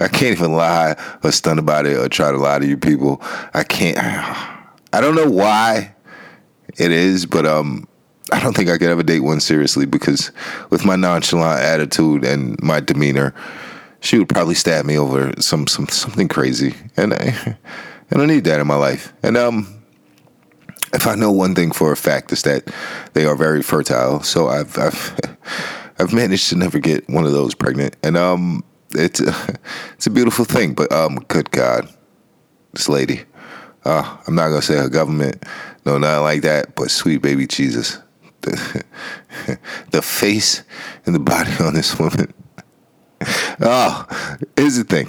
I 0.00 0.08
can't 0.08 0.32
even 0.38 0.54
lie 0.54 0.96
or 1.22 1.30
stun 1.30 1.58
about 1.58 1.84
it 1.84 1.98
or 1.98 2.08
try 2.08 2.30
to 2.30 2.38
lie 2.38 2.58
to 2.58 2.66
you 2.66 2.78
people. 2.78 3.20
I 3.52 3.64
can't. 3.64 3.98
I 4.92 5.00
don't 5.00 5.14
know 5.14 5.28
why 5.28 5.94
it 6.78 6.90
is, 6.90 7.26
but 7.26 7.44
um, 7.44 7.86
I 8.32 8.40
don't 8.40 8.56
think 8.56 8.70
I 8.70 8.78
could 8.78 8.88
ever 8.88 9.02
date 9.02 9.20
one 9.20 9.40
seriously 9.40 9.86
because 9.86 10.32
with 10.70 10.84
my 10.84 10.96
nonchalant 10.96 11.62
attitude 11.62 12.24
and 12.24 12.60
my 12.62 12.80
demeanor, 12.80 13.34
she 14.00 14.18
would 14.18 14.28
probably 14.28 14.54
stab 14.54 14.84
me 14.84 14.96
over 14.96 15.32
some 15.40 15.66
some 15.66 15.88
something 15.88 16.28
crazy, 16.28 16.74
and 16.96 17.14
I 17.14 17.56
and 18.10 18.22
I 18.22 18.26
need 18.26 18.44
that 18.44 18.60
in 18.60 18.66
my 18.66 18.76
life. 18.76 19.12
And 19.22 19.36
um, 19.36 19.82
if 20.92 21.06
I 21.06 21.14
know 21.14 21.32
one 21.32 21.54
thing 21.54 21.72
for 21.72 21.92
a 21.92 21.96
fact 21.96 22.32
is 22.32 22.42
that 22.42 22.64
they 23.14 23.24
are 23.26 23.36
very 23.36 23.62
fertile. 23.62 24.22
So 24.22 24.48
I've 24.48 24.78
I've 24.78 25.18
I've 25.98 26.12
managed 26.12 26.48
to 26.50 26.56
never 26.56 26.78
get 26.78 27.08
one 27.08 27.24
of 27.24 27.32
those 27.32 27.54
pregnant, 27.54 27.96
and 28.02 28.16
um, 28.16 28.64
it's 28.94 29.20
it's 29.94 30.06
a 30.06 30.10
beautiful 30.10 30.44
thing. 30.44 30.74
But 30.74 30.92
um, 30.92 31.16
good 31.28 31.50
God, 31.50 31.88
this 32.72 32.88
lady. 32.88 33.22
Uh, 33.84 34.18
I'm 34.26 34.34
not 34.34 34.48
gonna 34.48 34.62
say 34.62 34.76
her 34.76 34.88
government, 34.88 35.44
no, 35.86 35.98
nothing 35.98 36.22
like 36.22 36.42
that. 36.42 36.74
But 36.74 36.90
sweet 36.90 37.22
baby 37.22 37.46
Jesus, 37.46 37.98
the, 38.42 38.84
the 39.90 40.02
face 40.02 40.62
and 41.06 41.14
the 41.14 41.20
body 41.20 41.52
on 41.60 41.74
this 41.74 41.98
woman. 41.98 42.32
Oh, 43.60 44.06
here's 44.56 44.76
the 44.76 44.84
thing, 44.84 45.08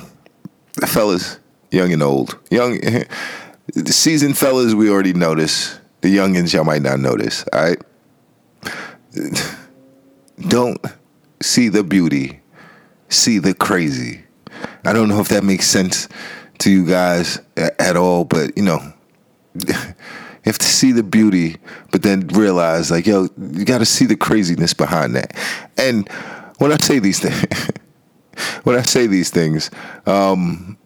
fellas, 0.86 1.39
young 1.72 1.91
and 1.91 2.01
old, 2.01 2.38
young, 2.50 2.79
the 2.79 3.91
seasoned 3.93 4.38
fellas, 4.38 4.74
we 4.74 4.89
already 4.89 5.13
notice. 5.13 5.77
The 6.01 6.15
youngins, 6.15 6.53
y'all 6.53 6.63
might 6.63 6.81
not 6.81 7.01
notice. 7.01 7.43
All 7.51 7.62
right, 7.62 7.81
don't 10.48 10.84
see 11.41 11.69
the 11.69 11.84
beauty, 11.84 12.39
see 13.10 13.39
the 13.39 13.53
crazy. 13.53 14.24
I 14.84 14.93
don't 14.93 15.10
know 15.10 15.19
if 15.19 15.29
that 15.29 15.43
makes 15.43 15.67
sense 15.67 16.08
to 16.60 16.72
you 16.72 16.86
guys 16.86 17.39
at 17.55 17.96
all, 17.96 18.25
but 18.25 18.58
you 18.58 18.63
know, 18.63 18.79
you 19.67 19.74
have 20.46 20.58
to 20.58 20.67
see 20.67 20.91
the 20.91 21.03
beauty, 21.03 21.58
but 21.91 22.01
then 22.01 22.27
realize 22.27 22.91
like, 22.91 23.05
yo, 23.05 23.27
you 23.38 23.65
got 23.65 23.79
to 23.79 23.86
see 23.86 24.05
the 24.05 24.15
craziness 24.15 24.74
behind 24.74 25.15
that. 25.15 25.36
And 25.77 26.10
when 26.58 26.72
I 26.72 26.77
say 26.77 27.00
these 27.00 27.19
things, 27.19 27.69
when 28.63 28.77
I 28.77 28.81
say 28.84 29.08
these 29.08 29.29
things, 29.29 29.72
um, 30.05 30.77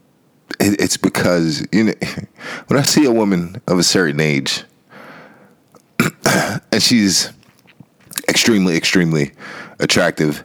it, 0.59 0.79
it's 0.79 0.97
because 0.97 1.67
you 1.71 1.85
know, 1.85 1.93
when 2.67 2.79
I 2.79 2.83
see 2.83 3.05
a 3.05 3.11
woman 3.11 3.61
of 3.67 3.79
a 3.79 3.83
certain 3.83 4.19
age, 4.19 4.63
and 6.71 6.81
she's 6.81 7.31
extremely, 8.33 8.75
extremely 8.75 9.31
attractive, 9.79 10.43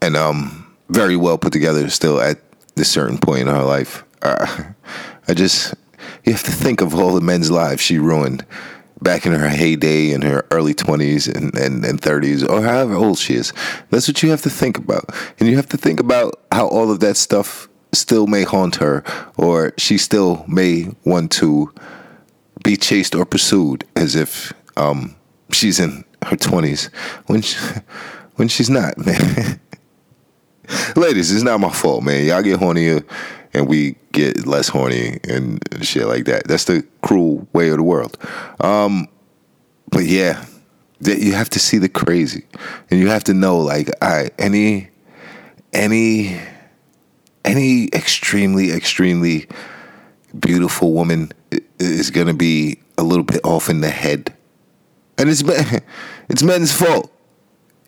and 0.00 0.16
um, 0.16 0.74
very 0.88 1.16
well 1.16 1.36
put 1.36 1.52
together, 1.52 1.90
still 1.90 2.18
at 2.18 2.38
this 2.76 2.90
certain 2.90 3.18
point 3.18 3.42
in 3.42 3.48
her 3.48 3.62
life. 3.62 4.04
Uh, 4.22 4.72
I 5.28 5.34
just 5.34 5.74
you 6.24 6.32
have 6.32 6.42
to 6.44 6.50
think 6.50 6.80
of 6.80 6.94
all 6.94 7.12
the 7.12 7.20
men's 7.20 7.50
lives 7.50 7.82
she 7.82 7.98
ruined 7.98 8.46
back 9.02 9.26
in 9.26 9.32
her 9.32 9.50
heyday 9.50 10.12
in 10.12 10.22
her 10.22 10.46
early 10.50 10.72
20s 10.72 11.28
and, 11.28 11.54
and, 11.58 11.84
and 11.84 12.00
30s 12.00 12.48
or 12.48 12.62
however 12.62 12.94
old 12.94 13.18
she 13.18 13.34
is. 13.34 13.52
That's 13.90 14.08
what 14.08 14.22
you 14.22 14.30
have 14.30 14.40
to 14.42 14.50
think 14.50 14.78
about. 14.78 15.10
And 15.38 15.46
you 15.46 15.56
have 15.56 15.68
to 15.68 15.76
think 15.76 16.00
about 16.00 16.40
how 16.50 16.68
all 16.68 16.90
of 16.90 17.00
that 17.00 17.18
stuff 17.18 17.68
still 17.92 18.26
may 18.26 18.44
haunt 18.44 18.76
her 18.76 19.04
or 19.36 19.74
she 19.76 19.98
still 19.98 20.46
may 20.48 20.86
want 21.04 21.30
to 21.32 21.70
be 22.62 22.78
chased 22.78 23.14
or 23.14 23.26
pursued 23.26 23.84
as 23.94 24.16
if 24.16 24.54
um, 24.78 25.14
she's 25.52 25.78
in 25.78 26.04
her 26.24 26.36
20s 26.36 26.92
when 27.26 27.42
she, 27.42 27.58
when 28.36 28.48
she's 28.48 28.70
not 28.70 28.96
man. 28.98 29.60
Ladies 30.96 31.30
it's 31.30 31.42
not 31.42 31.60
my 31.60 31.70
fault 31.70 32.02
man. 32.02 32.24
Y'all 32.24 32.42
get 32.42 32.58
hornier 32.58 33.04
and 33.54 33.68
we 33.68 33.96
get 34.12 34.46
less 34.46 34.68
horny 34.68 35.20
and 35.28 35.62
shit 35.82 36.06
like 36.06 36.24
that. 36.24 36.46
That's 36.46 36.64
the 36.64 36.84
cruel 37.02 37.46
way 37.52 37.68
of 37.68 37.76
the 37.76 37.82
world. 37.82 38.18
Um, 38.60 39.08
but 39.88 40.04
yeah, 40.04 40.44
you 41.00 41.32
have 41.32 41.50
to 41.50 41.58
see 41.58 41.78
the 41.78 41.88
crazy, 41.88 42.44
and 42.90 42.98
you 42.98 43.08
have 43.08 43.24
to 43.24 43.34
know 43.34 43.58
like, 43.58 43.90
all 44.02 44.08
right, 44.08 44.34
any, 44.38 44.88
any, 45.72 46.40
any 47.44 47.88
extremely, 47.92 48.72
extremely 48.72 49.46
beautiful 50.38 50.92
woman 50.92 51.30
is 51.78 52.10
gonna 52.10 52.34
be 52.34 52.78
a 52.98 53.02
little 53.02 53.24
bit 53.24 53.40
off 53.44 53.68
in 53.70 53.80
the 53.80 53.90
head, 53.90 54.34
and 55.16 55.28
it's 55.28 55.42
it's 56.28 56.42
men's 56.42 56.72
fault. 56.72 57.10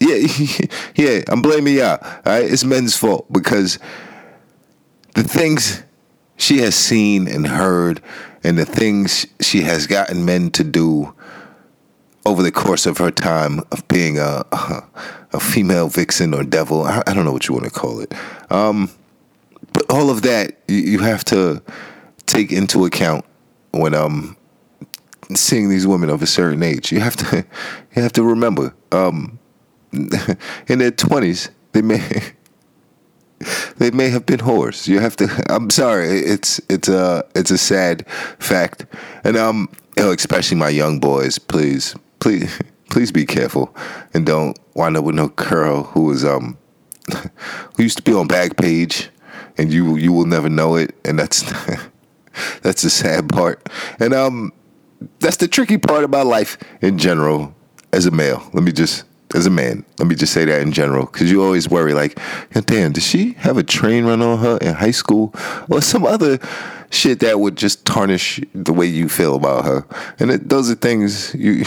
Yeah, 0.01 0.27
yeah, 0.95 1.23
I'm 1.29 1.43
blaming 1.43 1.77
y'all. 1.77 1.99
All 2.03 2.23
right, 2.25 2.45
it's 2.45 2.65
men's 2.65 2.97
fault 2.97 3.33
because 3.33 3.79
the 5.15 5.25
things 5.25 5.83
she 6.37 6.59
has 6.59 6.75
seen 6.75 7.27
and 7.27 7.47
heard 7.47 8.03
and 8.45 8.59
the 8.59 8.67
things 8.67 9.27
she 9.41 9.63
has 9.63 9.87
gotten 9.87 10.25
men 10.25 10.51
to 10.51 10.63
do 10.63 11.15
over 12.27 12.43
the 12.43 12.53
course 12.53 12.87
of 12.87 12.99
her 12.99 13.11
time 13.11 13.61
of 13.73 13.87
being 13.89 14.19
a, 14.19 14.45
a 15.33 15.41
female 15.41 15.89
vixen 15.89 16.35
or 16.35 16.43
devil. 16.43 16.85
I, 16.85 17.03
don't 17.07 17.25
know 17.25 17.33
what 17.33 17.49
you 17.49 17.55
want 17.55 17.67
to 17.67 17.71
call 17.71 18.01
it. 18.01 18.13
Um, 18.51 18.91
but 19.73 19.89
all 19.91 20.11
of 20.11 20.23
that 20.23 20.57
you, 20.69 20.77
you, 20.77 20.99
have 21.01 21.25
to 21.27 21.63
take 22.27 22.53
into 22.53 22.85
account 22.85 23.25
when 23.73 23.95
um, 23.95 24.37
seeing 25.35 25.69
these 25.69 25.87
women 25.87 26.11
of 26.11 26.23
a 26.23 26.27
certain 26.27 26.63
age. 26.63 26.93
You 26.93 27.01
have 27.01 27.17
to 27.17 27.37
you 27.97 28.03
have 28.03 28.13
to 28.13 28.23
remember 28.23 28.75
um, 28.93 29.39
in 29.93 30.79
their 30.79 30.91
twenties 30.91 31.51
they 31.73 31.83
may 31.83 32.01
they 33.77 33.91
may 33.91 34.09
have 34.09 34.27
been 34.27 34.41
whores. 34.41 34.89
You 34.89 35.01
have 35.01 35.17
to. 35.17 35.45
I'm 35.49 35.71
sorry. 35.71 36.09
It's 36.21 36.61
it's 36.69 36.89
a 36.89 37.25
it's 37.35 37.51
a 37.51 37.59
sad 37.59 38.09
fact, 38.39 38.87
and 39.25 39.37
um, 39.37 39.69
especially 39.97 40.57
my 40.57 40.69
young 40.69 41.01
boys. 41.01 41.39
Please, 41.39 41.95
please, 42.21 42.61
please 42.91 43.13
be 43.13 43.27
careful, 43.27 43.75
and 44.15 44.25
don't 44.25 44.59
wind 44.75 44.97
up 44.97 45.05
with 45.05 45.15
no 45.15 45.29
girl 45.29 45.85
who 45.85 46.05
was 46.05 46.25
um 46.25 46.57
who 47.77 47.83
used 47.83 47.99
to 47.99 48.03
be 48.03 48.13
on 48.13 48.29
Backpage, 48.29 49.09
and 49.59 49.73
you 49.73 49.97
you 49.97 50.13
will 50.13 50.27
never 50.27 50.49
know 50.49 50.77
it, 50.77 50.95
and 51.05 51.19
that's 51.19 51.43
that's 52.63 52.83
the 52.83 52.91
sad 52.91 53.29
part, 53.29 53.69
and 54.01 54.15
um, 54.15 54.53
that's 55.21 55.37
the 55.37 55.49
tricky 55.49 55.79
part 55.79 56.05
about 56.05 56.27
life 56.27 56.59
in 56.81 56.99
general 56.99 57.55
as 57.93 58.07
a 58.07 58.11
male. 58.11 58.49
Let 58.53 58.63
me 58.63 58.73
just 58.73 59.05
as 59.35 59.47
a 59.47 59.51
man. 59.51 59.85
Let 59.99 60.09
me 60.09 60.15
just 60.15 60.33
say 60.33 60.45
that 60.45 60.63
in 60.63 60.73
general, 60.73 61.07
because 61.07 61.31
you 61.31 61.43
always 61.43 61.69
worry, 61.69 61.95
like, 61.95 62.19
damn, 62.67 62.93
did 62.93 63.03
she 63.03 63.33
have 63.35 63.59
a 63.59 63.63
train 63.63 64.05
run 64.05 64.23
on 64.23 64.39
her 64.39 64.59
in 64.59 64.75
high 64.75 64.93
school, 64.93 65.35
or 65.69 65.83
some 65.83 66.05
other 66.05 66.39
shit 66.91 67.21
that 67.21 67.41
would 67.41 67.57
just 67.57 67.85
tarnish 67.85 68.41
the 68.55 68.73
way 68.73 68.87
you 68.87 69.09
feel 69.09 69.35
about 69.35 69.65
her? 69.65 69.87
And 70.19 70.31
it, 70.31 70.49
those 70.49 70.71
are 70.71 70.75
things 70.75 71.35
you, 71.35 71.65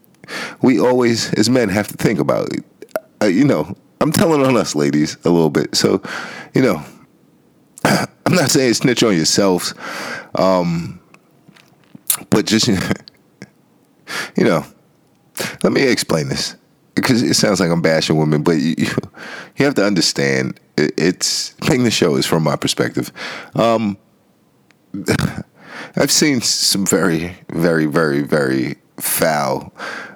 we 0.62 0.78
always, 0.78 1.32
as 1.34 1.50
men, 1.50 1.68
have 1.70 1.88
to 1.88 1.96
think 1.96 2.18
about. 2.18 2.48
Uh, 3.20 3.26
you 3.26 3.44
know, 3.44 3.76
I'm 4.00 4.12
telling 4.12 4.44
on 4.44 4.56
us, 4.56 4.74
ladies, 4.74 5.16
a 5.24 5.30
little 5.30 5.50
bit. 5.50 5.74
So, 5.74 6.02
you 6.54 6.62
know, 6.62 6.82
I'm 7.84 8.34
not 8.34 8.50
saying 8.50 8.74
snitch 8.74 9.02
on 9.02 9.16
yourselves, 9.16 9.74
um, 10.36 11.00
but 12.30 12.46
just, 12.46 12.68
you 14.36 14.44
know, 14.44 14.64
let 15.62 15.72
me 15.72 15.82
explain 15.82 16.28
this 16.28 16.56
because 16.94 17.22
it 17.22 17.34
sounds 17.34 17.60
like 17.60 17.70
I'm 17.70 17.82
bashing 17.82 18.16
women, 18.16 18.42
but 18.42 18.52
you, 18.52 18.74
you 19.56 19.64
have 19.64 19.74
to 19.74 19.84
understand 19.84 20.60
it's 20.76 21.54
making 21.62 21.84
the 21.84 21.90
show 21.90 22.16
is 22.16 22.26
from 22.26 22.42
my 22.42 22.56
perspective. 22.56 23.12
Um, 23.54 23.96
I've 25.96 26.10
seen 26.10 26.40
some 26.40 26.86
very, 26.86 27.36
very, 27.50 27.86
very, 27.86 28.22
very 28.22 28.76
foul 28.98 29.72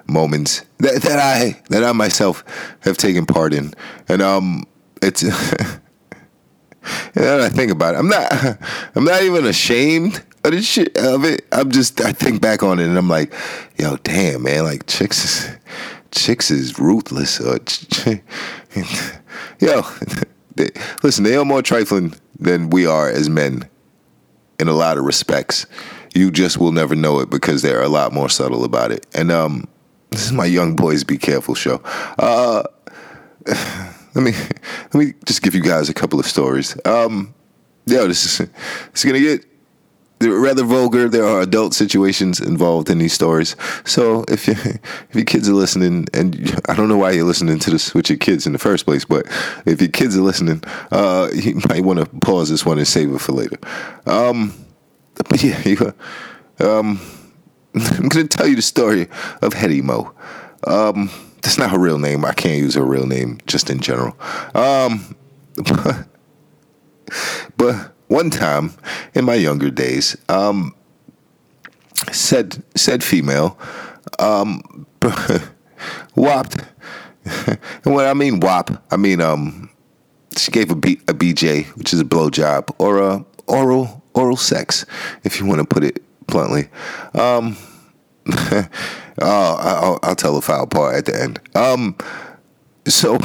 moments 0.07 0.63
that, 0.77 1.01
that 1.01 1.19
I 1.19 1.61
that 1.69 1.83
I 1.83 1.91
myself 1.91 2.43
have 2.81 2.97
taken 2.97 3.25
part 3.25 3.53
in, 3.53 3.73
and 4.07 4.21
um, 4.21 4.65
it's. 5.01 5.23
and 7.15 7.25
I 7.25 7.49
think 7.49 7.71
about 7.71 7.95
it, 7.95 7.97
I'm 7.97 8.07
not. 8.07 8.31
I'm 8.95 9.03
not 9.03 9.23
even 9.23 9.45
ashamed 9.45 10.23
of 10.53 10.59
the 10.59 10.65
shit 10.65 10.97
of 10.97 11.23
it. 11.23 11.45
I'm 11.51 11.71
just. 11.71 12.01
I 12.01 12.11
think 12.11 12.41
back 12.41 12.63
on 12.63 12.79
it, 12.79 12.85
and 12.85 12.97
I'm 12.97 13.09
like, 13.09 13.33
yo, 13.77 13.97
damn, 13.97 14.43
man, 14.43 14.63
like 14.63 14.85
chicks. 14.87 15.23
Is, 15.23 15.57
chicks 16.11 16.51
is 16.51 16.79
ruthless. 16.79 17.39
Uh, 17.39 17.59
yo, 19.59 19.81
they, 20.55 20.69
listen, 21.03 21.23
they 21.23 21.35
are 21.35 21.45
more 21.45 21.61
trifling 21.61 22.13
than 22.39 22.69
we 22.69 22.85
are 22.85 23.09
as 23.09 23.29
men 23.29 23.67
in 24.59 24.67
a 24.67 24.73
lot 24.73 24.97
of 24.97 25.03
respects. 25.03 25.65
You 26.13 26.31
just 26.31 26.57
will 26.57 26.71
never 26.71 26.95
know 26.95 27.19
it 27.19 27.29
because 27.29 27.61
they're 27.61 27.83
a 27.83 27.89
lot 27.89 28.13
more 28.13 28.29
subtle 28.29 28.63
about 28.63 28.91
it. 28.91 29.05
And 29.13 29.31
um, 29.31 29.67
this 30.09 30.25
is 30.25 30.31
my 30.31 30.45
young 30.45 30.75
boys 30.75 31.03
be 31.03 31.17
careful 31.17 31.55
show. 31.55 31.81
Uh, 32.17 32.63
let 34.15 34.23
me 34.23 34.31
let 34.31 34.95
me 34.95 35.13
just 35.25 35.41
give 35.41 35.53
you 35.53 35.61
guys 35.61 35.89
a 35.89 35.93
couple 35.93 36.19
of 36.19 36.25
stories. 36.25 36.77
Um, 36.85 37.33
yo, 37.85 38.07
this 38.07 38.25
is 38.25 38.49
it's 38.87 39.05
gonna 39.05 39.19
get 39.19 39.45
rather 40.21 40.63
vulgar. 40.63 41.07
There 41.09 41.25
are 41.25 41.41
adult 41.41 41.73
situations 41.73 42.39
involved 42.39 42.89
in 42.89 42.97
these 42.97 43.13
stories. 43.13 43.55
So 43.85 44.25
if 44.27 44.47
you 44.47 44.53
if 45.09 45.15
your 45.15 45.25
kids 45.25 45.47
are 45.49 45.53
listening, 45.53 46.07
and 46.13 46.59
I 46.67 46.75
don't 46.75 46.89
know 46.89 46.97
why 46.97 47.11
you're 47.11 47.25
listening 47.25 47.59
to 47.59 47.69
this 47.69 47.93
with 47.93 48.09
your 48.09 48.17
kids 48.17 48.45
in 48.45 48.53
the 48.53 48.59
first 48.59 48.85
place, 48.85 49.05
but 49.05 49.25
if 49.65 49.81
your 49.81 49.91
kids 49.91 50.17
are 50.17 50.21
listening, 50.21 50.63
uh, 50.91 51.29
you 51.35 51.61
might 51.69 51.83
want 51.83 51.99
to 51.99 52.05
pause 52.19 52.49
this 52.49 52.65
one 52.65 52.77
and 52.77 52.87
save 52.87 53.13
it 53.13 53.19
for 53.19 53.33
later. 53.33 53.57
Um, 54.05 54.53
but 55.29 55.43
yeah, 55.43 55.61
you, 55.65 55.93
um, 56.59 56.99
I'm 57.75 58.09
going 58.09 58.27
to 58.27 58.37
tell 58.37 58.47
you 58.47 58.55
the 58.55 58.61
story 58.61 59.07
of 59.41 59.53
Hetty 59.53 59.81
Mo. 59.81 60.13
Um, 60.65 61.11
that's 61.41 61.57
not 61.57 61.69
her 61.69 61.79
real 61.79 61.99
name. 61.99 62.25
I 62.25 62.33
can't 62.33 62.57
use 62.57 62.73
her 62.75 62.83
real 62.83 63.05
name 63.05 63.39
just 63.45 63.69
in 63.69 63.79
general. 63.79 64.17
Um, 64.55 65.15
but 67.57 67.93
one 68.07 68.29
time 68.29 68.73
in 69.13 69.25
my 69.25 69.35
younger 69.35 69.69
days, 69.69 70.17
um, 70.29 70.73
said 72.11 72.63
said 72.75 73.03
female, 73.03 73.57
um, 74.19 74.85
whopped. 76.15 76.63
and 77.25 77.59
when 77.95 78.05
I 78.05 78.13
mean 78.13 78.39
whop, 78.39 78.83
I 78.91 78.97
mean 78.97 79.21
um, 79.21 79.69
she 80.37 80.51
gave 80.51 80.71
a, 80.71 80.75
B, 80.75 80.99
a 81.07 81.13
BJ, 81.13 81.65
which 81.75 81.93
is 81.93 81.99
a 81.99 82.05
blowjob, 82.05 82.73
or 82.77 82.99
a 82.99 83.25
oral 83.47 84.03
oral 84.13 84.37
sex, 84.37 84.85
if 85.23 85.39
you 85.39 85.45
want 85.45 85.59
to 85.59 85.65
put 85.65 85.83
it 85.83 86.01
bluntly. 86.27 86.69
Um, 87.13 87.57
oh, 88.27 88.67
I'll, 89.21 89.99
I'll, 90.03 90.15
tell 90.15 90.33
the 90.33 90.41
foul 90.41 90.67
part 90.67 90.95
at 90.95 91.05
the 91.05 91.21
end. 91.21 91.39
Um, 91.55 91.95
so, 92.87 93.17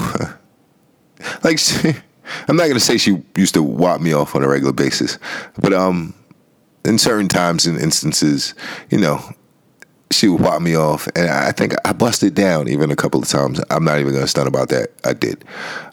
like, 1.43 1.59
I'm 2.49 2.57
not 2.57 2.69
gonna 2.69 2.81
say 2.81 2.99
she 2.99 3.23
used 3.37 3.55
to 3.55 3.63
whop 3.63 4.01
me 4.01 4.13
off 4.13 4.35
on 4.35 4.43
a 4.43 4.49
regular 4.49 4.73
basis, 4.73 5.19
but 5.61 5.73
um, 5.73 6.15
in 6.85 6.99
certain 6.99 7.29
times 7.29 7.67
and 7.67 7.79
instances, 7.79 8.55
you 8.91 8.99
know, 8.99 9.23
she 10.13 10.29
would 10.29 10.41
whop 10.41 10.61
me 10.63 10.77
off, 10.77 11.09
and 11.17 11.29
I 11.29 11.53
think 11.53 11.75
I 11.85 11.93
busted 11.93 12.35
down 12.35 12.69
even 12.69 12.91
a 12.91 12.97
couple 12.97 13.21
of 13.21 13.29
times. 13.29 13.61
I'm 13.71 13.85
not 13.85 13.99
even 13.99 14.13
gonna 14.13 14.27
stunt 14.27 14.49
about 14.49 14.69
that. 14.69 14.91
I 15.05 15.15
did. 15.15 15.45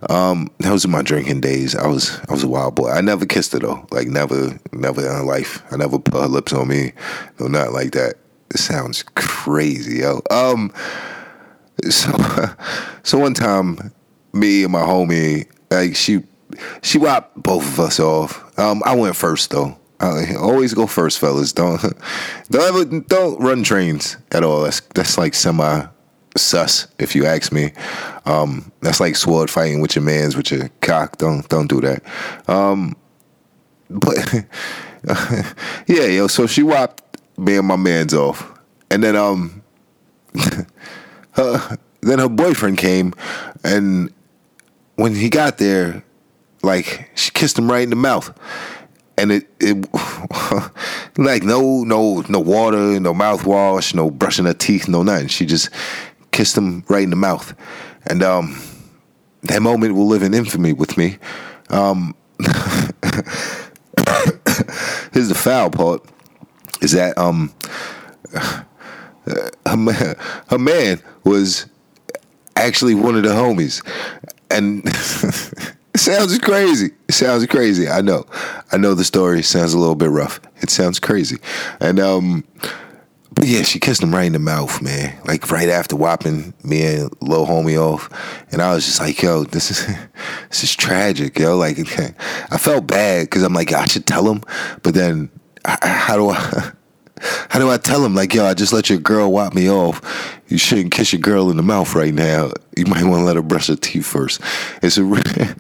Um, 0.09 0.49
was 0.59 0.85
in 0.85 0.91
my 0.91 1.01
drinking 1.01 1.41
days. 1.41 1.75
I 1.75 1.87
was 1.87 2.19
I 2.29 2.33
was 2.33 2.43
a 2.43 2.47
wild 2.47 2.75
boy. 2.75 2.89
I 2.89 3.01
never 3.01 3.25
kissed 3.25 3.53
her 3.53 3.59
though. 3.59 3.87
Like 3.91 4.07
never, 4.07 4.59
never 4.73 5.01
in 5.01 5.07
her 5.07 5.23
life. 5.23 5.63
I 5.71 5.77
never 5.77 5.99
put 5.99 6.21
her 6.21 6.27
lips 6.27 6.53
on 6.53 6.67
me. 6.67 6.91
No, 7.39 7.47
not 7.47 7.71
like 7.71 7.91
that. 7.91 8.15
It 8.51 8.57
sounds 8.57 9.03
crazy, 9.15 9.99
yo. 9.99 10.21
Um, 10.29 10.73
so 11.89 12.11
so 13.03 13.19
one 13.19 13.33
time, 13.33 13.93
me 14.33 14.63
and 14.63 14.71
my 14.71 14.81
homie, 14.81 15.47
like 15.71 15.95
she 15.95 16.23
she 16.81 16.97
whopped 16.97 17.41
both 17.41 17.65
of 17.65 17.79
us 17.79 17.99
off. 17.99 18.57
Um, 18.59 18.81
I 18.85 18.95
went 18.95 19.15
first 19.15 19.51
though. 19.51 19.77
Uh, 19.99 20.23
always 20.39 20.73
go 20.73 20.87
first, 20.87 21.19
fellas. 21.19 21.51
Don't 21.51 21.81
don't 22.49 22.75
ever 22.75 23.01
don't 23.01 23.39
run 23.39 23.63
trains 23.63 24.17
at 24.31 24.43
all. 24.43 24.63
That's 24.63 24.79
that's 24.95 25.17
like 25.17 25.33
semi 25.33 25.85
sus, 26.37 26.87
if 26.97 27.15
you 27.15 27.25
ask 27.25 27.51
me. 27.51 27.73
Um, 28.25 28.71
that's 28.81 28.99
like 28.99 29.15
sword 29.15 29.49
fighting 29.49 29.81
with 29.81 29.95
your 29.95 30.03
man's 30.03 30.35
with 30.35 30.51
your 30.51 30.69
cock. 30.81 31.17
Don't 31.17 31.47
don't 31.49 31.67
do 31.67 31.81
that. 31.81 32.03
Um, 32.47 32.95
but 33.89 34.17
yeah, 35.87 36.05
yo. 36.05 36.27
So 36.27 36.47
she 36.47 36.63
whopped 36.63 37.17
me 37.37 37.57
and 37.57 37.67
my 37.67 37.75
man's 37.75 38.13
off, 38.13 38.51
and 38.89 39.03
then 39.03 39.15
um, 39.15 39.61
her, 41.31 41.77
then 42.01 42.19
her 42.19 42.29
boyfriend 42.29 42.77
came, 42.77 43.13
and 43.63 44.13
when 44.99 45.15
he 45.15 45.29
got 45.29 45.57
there, 45.57 46.03
like 46.61 47.09
she 47.15 47.31
kissed 47.31 47.57
him 47.57 47.71
right 47.71 47.83
in 47.83 47.89
the 47.89 47.95
mouth 47.95 48.33
and 49.19 49.31
it 49.33 49.47
it 49.59 49.75
like 51.17 51.43
no 51.43 51.83
no 51.83 52.23
no 52.29 52.39
water, 52.39 52.99
no 52.99 53.13
mouthwash, 53.13 53.93
no 53.93 54.09
brushing 54.09 54.45
her 54.45 54.53
teeth, 54.53 54.87
no 54.87 55.03
nothing. 55.03 55.27
She 55.27 55.45
just 55.45 55.69
kissed 56.31 56.57
him 56.57 56.83
right 56.87 57.03
in 57.03 57.09
the 57.09 57.17
mouth, 57.17 57.53
and 58.07 58.23
um, 58.23 58.57
that 59.43 59.61
moment 59.61 59.95
will 59.95 60.07
live 60.07 60.23
in 60.23 60.33
infamy 60.33 60.71
with 60.73 60.97
me. 60.97 61.17
Um, 61.69 62.15
here's 65.11 65.27
the 65.27 65.35
foul 65.35 65.69
part: 65.69 66.01
is 66.81 66.93
that 66.93 67.17
um, 67.17 67.53
her 68.33 69.77
man, 69.77 70.15
her 70.47 70.57
man 70.57 71.01
was 71.25 71.65
actually 72.55 72.95
one 72.95 73.15
of 73.15 73.23
the 73.23 73.29
homies, 73.29 73.85
and. 74.51 74.83
Sounds 75.95 76.37
crazy. 76.39 76.91
It 77.09 77.13
sounds 77.13 77.45
crazy. 77.47 77.89
I 77.89 77.99
know. 77.99 78.25
I 78.71 78.77
know 78.77 78.93
the 78.93 79.03
story 79.03 79.41
sounds 79.41 79.73
a 79.73 79.77
little 79.77 79.95
bit 79.95 80.11
rough. 80.11 80.39
It 80.61 80.69
sounds 80.69 80.97
crazy. 80.97 81.37
And 81.81 81.99
um 81.99 82.45
but 83.31 83.47
yeah, 83.47 83.63
she 83.63 83.79
kissed 83.79 84.01
him 84.01 84.13
right 84.13 84.25
in 84.25 84.33
the 84.33 84.39
mouth, 84.39 84.81
man. 84.81 85.19
Like 85.25 85.51
right 85.51 85.69
after 85.69 85.95
whopping 85.95 86.53
me 86.63 86.83
and 86.83 87.09
little 87.21 87.45
homie 87.45 87.77
off. 87.77 88.09
And 88.51 88.61
I 88.61 88.73
was 88.73 88.85
just 88.85 88.99
like, 88.99 89.21
yo, 89.21 89.43
this 89.43 89.71
is 89.71 89.85
this 90.49 90.63
is 90.63 90.75
tragic, 90.75 91.37
yo. 91.37 91.57
Like 91.57 91.79
I 92.51 92.57
felt 92.57 92.87
bad 92.87 93.25
because 93.25 93.43
I'm 93.43 93.53
like, 93.53 93.73
I 93.73 93.85
should 93.85 94.05
tell 94.05 94.29
him. 94.29 94.41
But 94.83 94.93
then 94.93 95.29
how 95.65 96.15
do 96.15 96.29
I 96.29 96.71
how 97.49 97.59
do 97.59 97.69
I 97.69 97.77
tell 97.77 98.03
him 98.03 98.15
like, 98.15 98.33
yo, 98.33 98.45
I 98.45 98.53
just 98.53 98.73
let 98.73 98.89
your 98.89 98.99
girl 98.99 99.31
wipe 99.31 99.53
me 99.53 99.69
off. 99.69 100.01
You 100.47 100.57
shouldn't 100.57 100.91
kiss 100.91 101.13
your 101.13 101.21
girl 101.21 101.49
in 101.49 101.57
the 101.57 101.63
mouth 101.63 101.93
right 101.95 102.13
now. 102.13 102.51
You 102.75 102.85
might 102.85 103.03
want 103.03 103.21
to 103.21 103.25
let 103.25 103.35
her 103.35 103.41
brush 103.41 103.67
her 103.67 103.75
teeth 103.75 104.05
first. 104.05 104.41
It's 104.81 104.97
a 104.97 105.03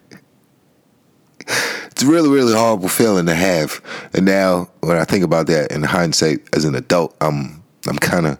it's 1.99 2.03
a 2.03 2.07
really, 2.07 2.29
really 2.29 2.53
horrible 2.53 2.87
feeling 2.87 3.25
to 3.25 3.35
have. 3.35 3.81
And 4.13 4.25
now, 4.25 4.69
when 4.79 4.97
I 4.97 5.03
think 5.03 5.23
about 5.23 5.47
that 5.47 5.71
in 5.71 5.83
hindsight, 5.83 6.39
as 6.55 6.63
an 6.63 6.75
adult, 6.75 7.15
I'm, 7.19 7.63
I'm 7.87 7.97
kind 7.97 8.27
of. 8.27 8.39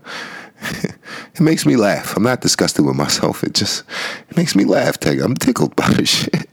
it 0.84 1.41
makes 1.41 1.65
me 1.65 1.75
laugh. 1.75 2.15
I'm 2.15 2.23
not 2.23 2.41
disgusted 2.41 2.86
with 2.86 2.95
myself. 2.95 3.43
It 3.43 3.53
just 3.53 3.84
it 4.29 4.38
makes 4.38 4.55
me 4.55 4.65
laugh. 4.65 4.97
I'm 5.05 5.36
tickled 5.36 5.75
by 5.75 5.89
the 5.89 6.05
shit. 6.05 6.47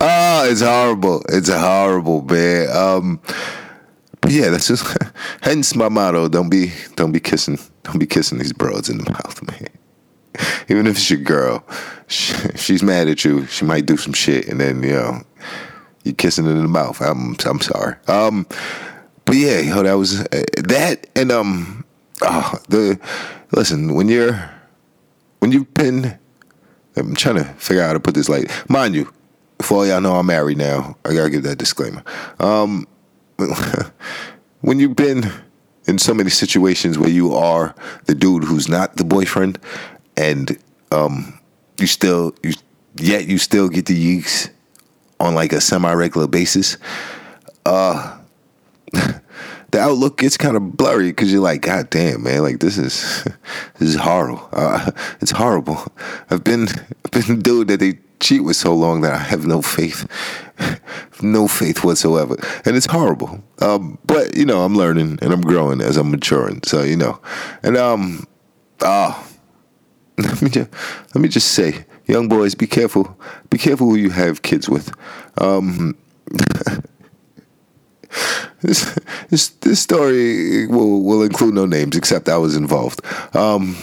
oh, 0.00 0.46
it's 0.50 0.60
horrible. 0.60 1.22
It's 1.28 1.48
horrible, 1.48 2.22
man. 2.22 2.68
Um, 2.74 3.20
yeah, 4.28 4.50
that's 4.50 4.68
just 4.68 4.86
hence 5.42 5.74
my 5.74 5.88
motto. 5.88 6.28
Don't 6.28 6.50
be 6.50 6.72
don't 6.96 7.12
be 7.12 7.20
kissing 7.20 7.58
don't 7.84 7.98
be 7.98 8.06
kissing 8.06 8.38
these 8.38 8.52
broads 8.52 8.88
in 8.88 8.98
the 8.98 9.10
mouth, 9.10 9.42
man. 9.48 9.68
even 10.68 10.86
if 10.86 10.96
it's 10.96 11.10
your 11.10 11.20
girl, 11.20 11.64
she, 12.06 12.34
she's 12.56 12.82
mad 12.82 13.08
at 13.08 13.24
you. 13.24 13.46
She 13.46 13.64
might 13.64 13.86
do 13.86 13.96
some 13.96 14.12
shit, 14.12 14.48
and 14.48 14.60
then 14.60 14.82
you 14.82 14.92
know 14.92 15.22
you 16.04 16.12
kissing 16.12 16.46
in 16.46 16.60
the 16.60 16.68
mouth. 16.68 17.00
I'm 17.00 17.36
I'm 17.44 17.60
sorry. 17.60 17.96
Um, 18.08 18.46
but 19.24 19.36
yeah, 19.36 19.60
yo, 19.60 19.82
that 19.82 19.94
was 19.94 20.20
uh, 20.20 20.42
that, 20.56 21.06
and 21.14 21.32
um, 21.32 21.84
oh, 22.22 22.54
the 22.68 22.98
listen 23.52 23.94
when 23.94 24.08
you're 24.08 24.50
when 25.38 25.52
you've 25.52 25.72
been. 25.74 26.18
I'm 26.96 27.14
trying 27.14 27.36
to 27.36 27.44
figure 27.44 27.82
out 27.82 27.86
how 27.86 27.92
to 27.94 28.00
put 28.00 28.14
this 28.14 28.28
like, 28.28 28.50
mind 28.68 28.96
you, 28.96 29.10
for 29.62 29.78
all 29.78 29.86
y'all 29.86 30.00
know 30.00 30.16
I'm 30.16 30.26
married 30.26 30.58
now. 30.58 30.96
I 31.04 31.14
gotta 31.14 31.30
give 31.30 31.44
that 31.44 31.56
disclaimer. 31.56 32.02
Um, 32.40 32.86
when 34.60 34.78
you've 34.78 34.96
been 34.96 35.30
in 35.86 35.98
so 35.98 36.14
many 36.14 36.30
situations 36.30 36.98
where 36.98 37.10
you 37.10 37.34
are 37.34 37.74
the 38.04 38.14
dude 38.14 38.44
who's 38.44 38.68
not 38.68 38.96
the 38.96 39.04
boyfriend 39.04 39.58
and 40.16 40.58
um, 40.92 41.38
you 41.78 41.86
still 41.86 42.34
you 42.42 42.52
yet 42.96 43.26
you 43.26 43.38
still 43.38 43.68
get 43.68 43.86
the 43.86 43.94
yeeks 43.94 44.50
on 45.18 45.34
like 45.34 45.52
a 45.52 45.60
semi 45.60 45.92
regular 45.92 46.26
basis. 46.26 46.76
Uh, 47.64 48.18
the 48.92 49.78
outlook 49.78 50.18
gets 50.18 50.36
kind 50.36 50.56
of 50.56 50.76
blurry 50.76 51.10
because 51.10 51.32
you're 51.32 51.42
like, 51.42 51.62
God 51.62 51.90
damn, 51.90 52.22
man, 52.22 52.42
like 52.42 52.60
this 52.60 52.78
is 52.78 53.24
this 53.78 53.88
is 53.90 53.96
horrible. 53.96 54.48
Uh, 54.52 54.90
it's 55.20 55.30
horrible. 55.30 55.84
I've 56.30 56.44
been 56.44 56.68
I've 57.04 57.10
been 57.10 57.38
a 57.38 57.40
dude 57.40 57.68
that 57.68 57.80
they 57.80 57.98
cheat 58.20 58.44
with 58.44 58.56
so 58.56 58.74
long 58.74 59.00
that 59.00 59.12
I 59.12 59.18
have 59.18 59.46
no 59.46 59.62
faith, 59.62 60.06
no 61.22 61.48
faith 61.48 61.82
whatsoever, 61.82 62.36
and 62.64 62.76
it's 62.76 62.86
horrible. 62.86 63.42
Um, 63.60 63.98
but 64.06 64.36
you 64.36 64.44
know, 64.44 64.62
I'm 64.62 64.76
learning 64.76 65.18
and 65.22 65.32
I'm 65.32 65.42
growing 65.42 65.80
as 65.80 65.96
I'm 65.96 66.10
maturing. 66.10 66.62
So 66.64 66.82
you 66.82 66.96
know, 66.96 67.20
and 67.62 67.76
um, 67.76 68.26
oh 68.82 69.26
let 70.24 70.42
me 70.42 70.50
just, 70.50 70.70
let 71.14 71.22
me 71.22 71.28
just 71.28 71.48
say, 71.52 71.86
young 72.06 72.28
boys, 72.28 72.54
be 72.54 72.66
careful. 72.66 73.18
Be 73.48 73.56
careful 73.56 73.88
who 73.88 73.96
you 73.96 74.10
have 74.10 74.42
kids 74.42 74.68
with. 74.68 74.92
Um, 75.38 75.96
this, 78.60 78.98
this 79.30 79.48
this 79.48 79.80
story 79.80 80.66
will 80.66 81.02
will 81.02 81.22
include 81.22 81.54
no 81.54 81.64
names 81.64 81.96
except 81.96 82.28
I 82.28 82.36
was 82.36 82.54
involved. 82.54 83.02
Um, 83.34 83.76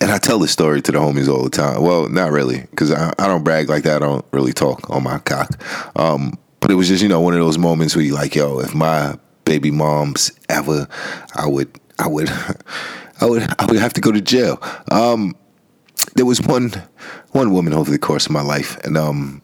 and 0.00 0.10
I 0.10 0.18
tell 0.18 0.38
this 0.38 0.52
story 0.52 0.82
to 0.82 0.92
the 0.92 0.98
homies 0.98 1.28
all 1.28 1.42
the 1.42 1.50
time. 1.50 1.82
Well, 1.82 2.08
not 2.08 2.32
really, 2.32 2.60
because 2.70 2.92
I, 2.92 3.12
I 3.18 3.26
don't 3.26 3.44
brag 3.44 3.68
like 3.68 3.84
that. 3.84 4.02
I 4.02 4.06
don't 4.06 4.24
really 4.32 4.52
talk 4.52 4.90
on 4.90 5.02
my 5.02 5.18
cock. 5.18 5.50
Um, 5.96 6.38
but 6.60 6.70
it 6.70 6.74
was 6.74 6.88
just 6.88 7.02
you 7.02 7.08
know 7.08 7.20
one 7.20 7.34
of 7.34 7.40
those 7.40 7.58
moments 7.58 7.96
where 7.96 8.04
you 8.04 8.14
like, 8.14 8.34
yo, 8.34 8.60
if 8.60 8.74
my 8.74 9.18
baby 9.44 9.70
moms 9.70 10.32
ever, 10.48 10.86
I 11.34 11.46
would 11.46 11.78
I 11.98 12.06
would. 12.08 12.30
I 13.22 13.26
would 13.26 13.42
I 13.58 13.66
would 13.66 13.76
have 13.76 13.92
to 13.94 14.00
go 14.00 14.12
to 14.12 14.20
jail. 14.22 14.58
Um, 14.90 15.36
there 16.14 16.24
was 16.24 16.40
one 16.40 16.72
one 17.32 17.52
woman 17.52 17.74
over 17.74 17.90
the 17.90 17.98
course 17.98 18.26
of 18.26 18.32
my 18.32 18.40
life, 18.40 18.78
and 18.78 18.96
um, 18.96 19.42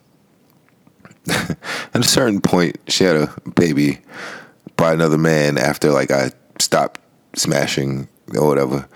at 1.29 1.57
a 1.93 2.03
certain 2.03 2.41
point, 2.41 2.77
she 2.87 3.03
had 3.03 3.15
a 3.15 3.33
baby 3.55 3.99
by 4.75 4.93
another 4.93 5.17
man 5.17 5.57
after 5.57 5.91
like 5.91 6.11
I 6.11 6.31
stopped 6.59 6.99
smashing 7.35 8.07
or 8.35 8.47
whatever, 8.47 8.87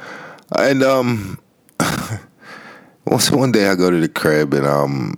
and 0.57 0.83
um. 0.83 1.39
So 3.19 3.35
one 3.35 3.51
day 3.51 3.67
I 3.67 3.75
go 3.75 3.91
to 3.91 3.99
the 3.99 4.07
crib 4.07 4.53
and 4.53 4.65
um, 4.65 5.17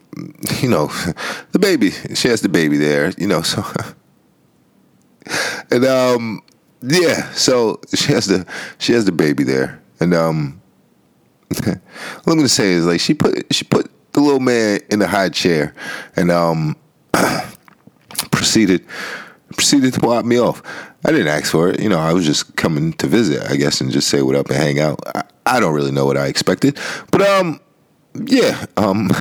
you 0.61 0.67
know, 0.67 0.87
the 1.51 1.59
baby. 1.59 1.91
She 1.91 2.27
has 2.27 2.41
the 2.41 2.49
baby 2.49 2.77
there, 2.77 3.11
you 3.17 3.27
know. 3.27 3.43
So, 3.43 3.63
and 5.71 5.85
um, 5.85 6.41
yeah, 6.81 7.29
so 7.33 7.79
she 7.93 8.11
has 8.13 8.25
the 8.25 8.47
she 8.79 8.93
has 8.93 9.05
the 9.05 9.11
baby 9.11 9.43
there, 9.43 9.79
and 9.99 10.13
um, 10.13 10.61
what 11.49 11.77
I'm 12.27 12.37
gonna 12.37 12.49
say 12.49 12.71
is 12.71 12.85
like 12.85 12.99
she 12.99 13.13
put 13.13 13.45
she 13.53 13.63
put 13.63 13.91
the 14.13 14.21
little 14.21 14.39
man 14.39 14.79
in 14.89 14.99
the 14.99 15.07
high 15.07 15.29
chair 15.29 15.73
and 16.15 16.31
um 16.31 16.75
proceeded 18.31 18.85
proceeded 19.53 19.93
to 19.93 20.05
wipe 20.05 20.25
me 20.25 20.39
off. 20.39 20.61
I 21.05 21.11
didn't 21.11 21.27
ask 21.27 21.51
for 21.51 21.69
it. 21.69 21.79
You 21.79 21.89
know, 21.89 21.99
I 21.99 22.13
was 22.13 22.25
just 22.25 22.55
coming 22.55 22.93
to 22.93 23.07
visit, 23.07 23.49
I 23.49 23.55
guess, 23.55 23.81
and 23.81 23.91
just 23.91 24.07
say 24.07 24.21
what 24.21 24.35
up 24.35 24.49
and 24.49 24.57
hang 24.57 24.79
out. 24.79 24.99
I, 25.15 25.23
I 25.45 25.59
don't 25.59 25.73
really 25.73 25.91
know 25.91 26.05
what 26.05 26.17
I 26.17 26.27
expected. 26.27 26.79
But 27.11 27.21
um 27.21 27.59
yeah, 28.25 28.65
um 28.77 29.11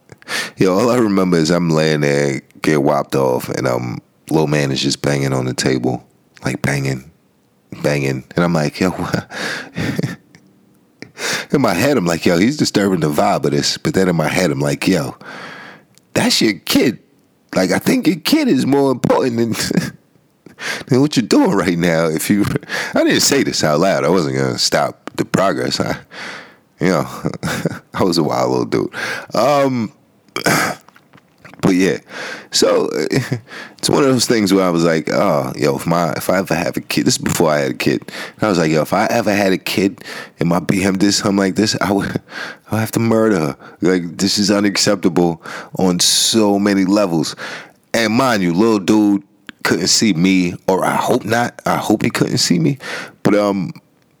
yeah, 0.56 0.68
all 0.68 0.90
I 0.90 0.96
remember 0.96 1.36
is 1.36 1.50
I'm 1.50 1.70
laying 1.70 2.00
there, 2.00 2.40
get 2.62 2.82
whopped 2.82 3.14
off, 3.14 3.48
and 3.48 3.66
um 3.66 4.00
little 4.30 4.46
man 4.46 4.72
is 4.72 4.80
just 4.80 5.02
banging 5.02 5.32
on 5.32 5.44
the 5.44 5.54
table. 5.54 6.06
Like 6.44 6.62
banging, 6.62 7.10
banging. 7.82 8.24
And 8.36 8.44
I'm 8.44 8.52
like, 8.52 8.78
yo, 8.78 8.90
in 11.52 11.60
my 11.60 11.74
head, 11.74 11.96
I'm 11.96 12.04
like, 12.04 12.26
yo, 12.26 12.38
he's 12.38 12.56
disturbing 12.56 13.00
the 13.00 13.10
vibe 13.10 13.44
of 13.44 13.50
this. 13.50 13.78
But 13.78 13.94
then 13.94 14.08
in 14.08 14.16
my 14.16 14.28
head, 14.28 14.50
I'm 14.50 14.60
like, 14.60 14.86
yo, 14.86 15.16
that's 16.12 16.40
your 16.40 16.54
kid. 16.54 17.00
Like, 17.54 17.70
I 17.70 17.78
think 17.78 18.06
your 18.06 18.16
kid 18.16 18.48
is 18.48 18.66
more 18.66 18.90
important 18.90 19.36
than, 19.36 19.52
than 20.86 21.00
what 21.00 21.16
you're 21.16 21.26
doing 21.26 21.52
right 21.52 21.78
now. 21.78 22.06
If 22.06 22.30
you, 22.30 22.44
I 22.94 23.04
didn't 23.04 23.20
say 23.20 23.42
this 23.42 23.62
out 23.64 23.80
loud. 23.80 24.04
I 24.04 24.08
wasn't 24.08 24.36
gonna 24.36 24.58
stop 24.58 25.10
the 25.16 25.24
progress. 25.24 25.80
I, 25.80 25.98
you 26.80 26.88
know, 26.88 27.06
I 27.94 28.04
was 28.04 28.18
a 28.18 28.22
wild 28.22 28.50
little 28.50 28.66
dude. 28.66 28.94
Um, 29.34 29.92
but 31.64 31.76
yeah, 31.76 31.96
so 32.50 32.90
it's 32.92 33.88
one 33.88 34.02
of 34.02 34.10
those 34.10 34.26
things 34.26 34.52
where 34.52 34.66
I 34.66 34.68
was 34.68 34.84
like, 34.84 35.08
oh, 35.10 35.50
yo, 35.56 35.76
if 35.76 35.86
my 35.86 36.12
if 36.12 36.28
I 36.28 36.36
ever 36.38 36.54
have 36.54 36.76
a 36.76 36.82
kid, 36.82 37.06
this 37.06 37.14
is 37.14 37.22
before 37.22 37.50
I 37.50 37.60
had 37.60 37.70
a 37.70 37.74
kid. 37.74 38.12
I 38.42 38.48
was 38.48 38.58
like, 38.58 38.70
yo, 38.70 38.82
if 38.82 38.92
I 38.92 39.06
ever 39.06 39.34
had 39.34 39.54
a 39.54 39.58
kid 39.58 40.04
and 40.38 40.50
my 40.50 40.60
BM 40.60 40.98
did 40.98 41.12
something 41.12 41.38
like 41.38 41.54
this, 41.56 41.74
I 41.80 41.90
would 41.90 42.20
I 42.70 42.80
have 42.80 42.92
to 42.92 43.00
murder 43.00 43.38
her. 43.38 43.56
Like 43.80 44.18
this 44.18 44.36
is 44.36 44.50
unacceptable 44.50 45.42
on 45.78 46.00
so 46.00 46.58
many 46.58 46.84
levels. 46.84 47.34
And 47.94 48.12
mind 48.12 48.42
you, 48.42 48.52
little 48.52 48.78
dude 48.78 49.22
couldn't 49.62 49.88
see 49.88 50.12
me, 50.12 50.56
or 50.68 50.84
I 50.84 50.96
hope 50.96 51.24
not. 51.24 51.62
I 51.64 51.78
hope 51.78 52.02
he 52.02 52.10
couldn't 52.10 52.38
see 52.38 52.58
me, 52.58 52.76
but 53.22 53.34
um. 53.34 53.72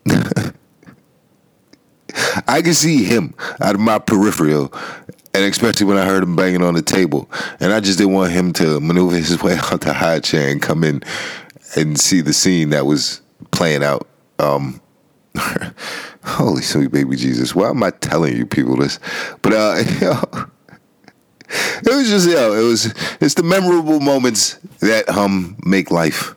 I 2.46 2.62
can 2.62 2.74
see 2.74 3.02
him 3.02 3.34
out 3.60 3.74
of 3.74 3.80
my 3.80 3.98
peripheral, 3.98 4.72
and 5.34 5.44
especially 5.44 5.86
when 5.86 5.98
I 5.98 6.06
heard 6.06 6.22
him 6.22 6.36
banging 6.36 6.62
on 6.62 6.74
the 6.74 6.82
table, 6.82 7.28
and 7.58 7.72
I 7.72 7.80
just 7.80 7.98
didn't 7.98 8.14
want 8.14 8.32
him 8.32 8.52
to 8.54 8.80
maneuver 8.80 9.16
his 9.16 9.42
way 9.42 9.56
out 9.56 9.80
the 9.80 9.92
high 9.92 10.20
chair 10.20 10.48
and 10.48 10.62
come 10.62 10.84
in 10.84 11.02
and 11.76 11.98
see 11.98 12.20
the 12.20 12.32
scene 12.32 12.70
that 12.70 12.86
was 12.86 13.20
playing 13.50 13.82
out. 13.82 14.06
Um, 14.38 14.80
holy 16.24 16.62
sweet 16.62 16.92
baby 16.92 17.16
Jesus! 17.16 17.54
Why 17.54 17.70
am 17.70 17.82
I 17.82 17.90
telling 17.90 18.36
you 18.36 18.46
people 18.46 18.76
this? 18.76 19.00
But 19.42 19.52
uh, 19.52 19.82
you 20.00 20.00
know, 20.00 20.46
it 21.82 21.94
was 21.94 22.08
just 22.08 22.28
you 22.28 22.34
know, 22.34 22.52
it 22.52 22.62
was 22.62 22.94
it's 23.20 23.34
the 23.34 23.42
memorable 23.42 24.00
moments 24.00 24.54
that 24.80 25.08
um 25.08 25.56
make 25.66 25.90
life, 25.90 26.36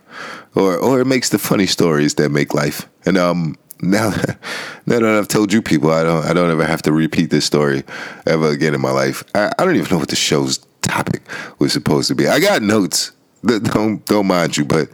or 0.56 0.76
or 0.76 1.00
it 1.00 1.06
makes 1.06 1.30
the 1.30 1.38
funny 1.38 1.68
stories 1.68 2.16
that 2.16 2.30
make 2.30 2.56
life, 2.56 2.90
and 3.06 3.18
um 3.18 3.56
now, 3.82 4.10
now 4.86 5.00
that 5.00 5.04
I've 5.04 5.28
told 5.28 5.54
you 5.54 5.62
people, 5.62 5.92
I 5.92 6.04
don't 6.04 6.26
I 6.26 6.34
don't 6.34 6.50
ever 6.50 6.66
have 6.66 6.82
to 6.84 6.92
repeat 6.92 7.30
this 7.30 7.46
story 7.46 7.84
ever 8.26 8.50
again 8.50 8.74
in 8.74 8.82
my 8.82 8.92
life. 8.92 9.24
I, 9.36 9.52
I 9.58 9.66
don't 9.66 9.76
even 9.76 9.90
know 9.92 10.00
what 10.00 10.10
the 10.10 10.16
show's 10.16 10.60
topic 10.82 11.22
was 11.60 11.74
supposed 11.74 12.08
to 12.10 12.16
be. 12.16 12.28
I 12.28 12.40
got 12.40 12.62
notes. 12.62 13.12
Don't 13.44 14.04
don't 14.08 14.26
mind 14.26 14.58
you, 14.58 14.66
but 14.66 14.90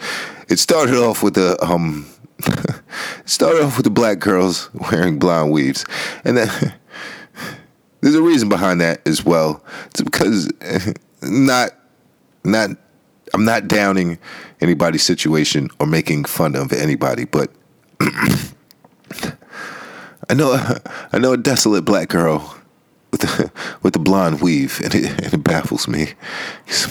it 0.49 0.59
started 0.59 0.95
off 0.95 1.23
with 1.23 1.35
the 1.35 1.57
um 1.63 2.05
started 3.25 3.63
off 3.63 3.77
with 3.77 3.85
the 3.85 3.89
black 3.89 4.19
girls 4.19 4.69
wearing 4.73 5.17
blonde 5.17 5.51
weaves, 5.51 5.85
and 6.25 6.37
then 6.37 6.73
there's 8.01 8.15
a 8.15 8.21
reason 8.21 8.49
behind 8.49 8.81
that 8.81 9.01
as 9.07 9.23
well. 9.23 9.63
It's 9.87 10.01
because 10.01 10.51
not 11.23 11.71
not 12.43 12.71
I'm 13.33 13.45
not 13.45 13.67
downing 13.67 14.19
anybody's 14.61 15.03
situation 15.03 15.69
or 15.79 15.87
making 15.87 16.25
fun 16.25 16.55
of 16.55 16.73
anybody, 16.73 17.25
but 17.25 17.49
I 20.29 20.33
know, 20.33 20.77
I 21.11 21.19
know 21.19 21.33
a 21.33 21.37
desolate 21.37 21.83
black 21.85 22.09
girl 22.09 22.55
with 23.13 23.21
the, 23.21 23.51
with 23.83 23.93
the 23.93 23.99
blonde 23.99 24.41
weave, 24.41 24.81
and 24.83 24.93
it, 24.93 25.05
and 25.23 25.33
it 25.33 25.43
baffles 25.43 25.87
me. 25.87 26.13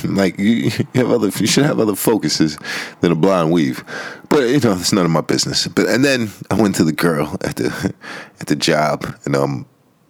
like 0.04 0.38
you, 0.38 0.46
you 0.54 0.70
have 0.94 1.10
other, 1.10 1.28
you 1.28 1.46
should 1.46 1.64
have 1.64 1.80
other 1.80 1.96
focuses 1.96 2.56
than 3.00 3.12
a 3.12 3.16
blonde 3.16 3.52
weave, 3.52 3.84
but 4.28 4.48
you 4.48 4.60
know 4.60 4.72
it's 4.72 4.92
none 4.92 5.04
of 5.04 5.10
my 5.10 5.20
business. 5.20 5.66
But 5.66 5.88
and 5.88 6.04
then 6.04 6.30
I 6.50 6.54
went 6.54 6.76
to 6.76 6.84
the 6.84 6.92
girl 6.92 7.36
at 7.42 7.56
the 7.56 7.94
at 8.40 8.46
the 8.46 8.56
job, 8.56 9.04
and 9.24 9.34
um, 9.34 9.66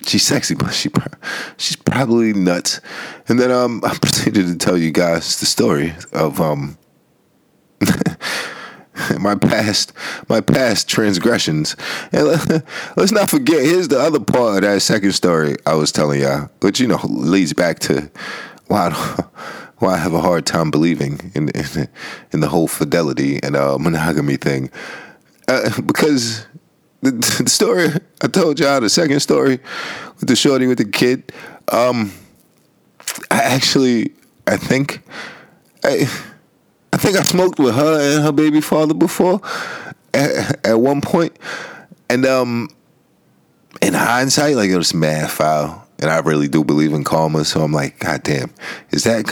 she's 0.06 0.24
sexy, 0.24 0.54
but 0.54 0.72
she 0.72 0.90
she's 1.56 1.76
probably 1.76 2.32
nuts. 2.34 2.80
And 3.28 3.40
then 3.40 3.50
um, 3.50 3.80
I 3.84 3.96
proceeded 3.96 4.46
to 4.46 4.56
tell 4.56 4.76
you 4.76 4.90
guys 4.90 5.40
the 5.40 5.46
story 5.46 5.94
of 6.12 6.40
um. 6.40 6.78
my 9.20 9.34
past 9.34 9.92
my 10.28 10.40
past 10.40 10.88
transgressions. 10.88 11.76
And 12.12 12.26
let's 12.96 13.12
not 13.12 13.30
forget, 13.30 13.62
here's 13.62 13.88
the 13.88 13.98
other 13.98 14.20
part 14.20 14.56
of 14.56 14.62
that 14.62 14.82
second 14.82 15.12
story 15.12 15.56
I 15.66 15.74
was 15.74 15.92
telling 15.92 16.20
y'all, 16.20 16.50
which 16.60 16.80
you 16.80 16.86
know 16.86 17.00
leads 17.04 17.52
back 17.52 17.78
to 17.80 18.10
why 18.66 18.90
why 19.78 19.94
I 19.94 19.98
have 19.98 20.14
a 20.14 20.20
hard 20.20 20.46
time 20.46 20.70
believing 20.70 21.32
in 21.34 21.48
in, 21.50 21.88
in 22.32 22.40
the 22.40 22.48
whole 22.48 22.68
fidelity 22.68 23.40
and 23.42 23.56
uh, 23.56 23.78
monogamy 23.78 24.36
thing, 24.36 24.70
uh, 25.48 25.80
because. 25.82 26.46
The, 27.04 27.10
the, 27.10 27.50
story 27.50 27.88
I 28.22 28.28
told 28.28 28.60
y'all, 28.60 28.80
the 28.80 28.88
second 28.88 29.18
story 29.18 29.58
with 30.20 30.28
the 30.28 30.36
shorty 30.36 30.68
with 30.68 30.78
the 30.78 30.84
kid, 30.84 31.32
um, 31.72 32.12
I 33.28 33.42
actually, 33.42 34.12
I 34.46 34.56
think, 34.56 35.02
I, 35.82 36.06
I 36.92 36.98
think 36.98 37.16
I 37.16 37.22
smoked 37.22 37.58
with 37.58 37.74
her 37.74 38.00
and 38.00 38.24
her 38.24 38.32
baby 38.32 38.60
father 38.60 38.94
before 38.94 39.40
at, 40.14 40.66
at 40.66 40.80
one 40.80 41.00
point. 41.00 41.36
And 42.08 42.26
um, 42.26 42.68
in 43.80 43.94
hindsight, 43.94 44.56
like 44.56 44.70
it 44.70 44.76
was 44.76 44.94
mad 44.94 45.30
foul. 45.30 45.80
And 45.98 46.10
I 46.10 46.18
really 46.18 46.48
do 46.48 46.64
believe 46.64 46.92
in 46.94 47.04
karma, 47.04 47.44
so 47.44 47.62
I'm 47.62 47.70
like, 47.70 48.00
God 48.00 48.24
damn, 48.24 48.52
is 48.90 49.04
that 49.04 49.24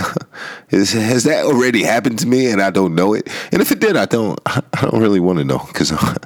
is 0.70 0.92
has 0.92 1.25
that 1.25 1.44
already 1.44 1.83
happened 1.83 2.20
to 2.20 2.29
me 2.29 2.46
and 2.46 2.62
I 2.62 2.70
don't 2.70 2.94
know 2.94 3.12
it? 3.12 3.29
And 3.51 3.61
if 3.61 3.73
it 3.73 3.81
did, 3.81 3.96
I 3.96 4.07
don't 4.07 4.38
I 4.46 4.62
don't 4.83 5.01
really 5.01 5.18
want 5.18 5.38
to 5.40 5.44
know 5.44 5.59
because 5.59 5.90
I 5.92 6.16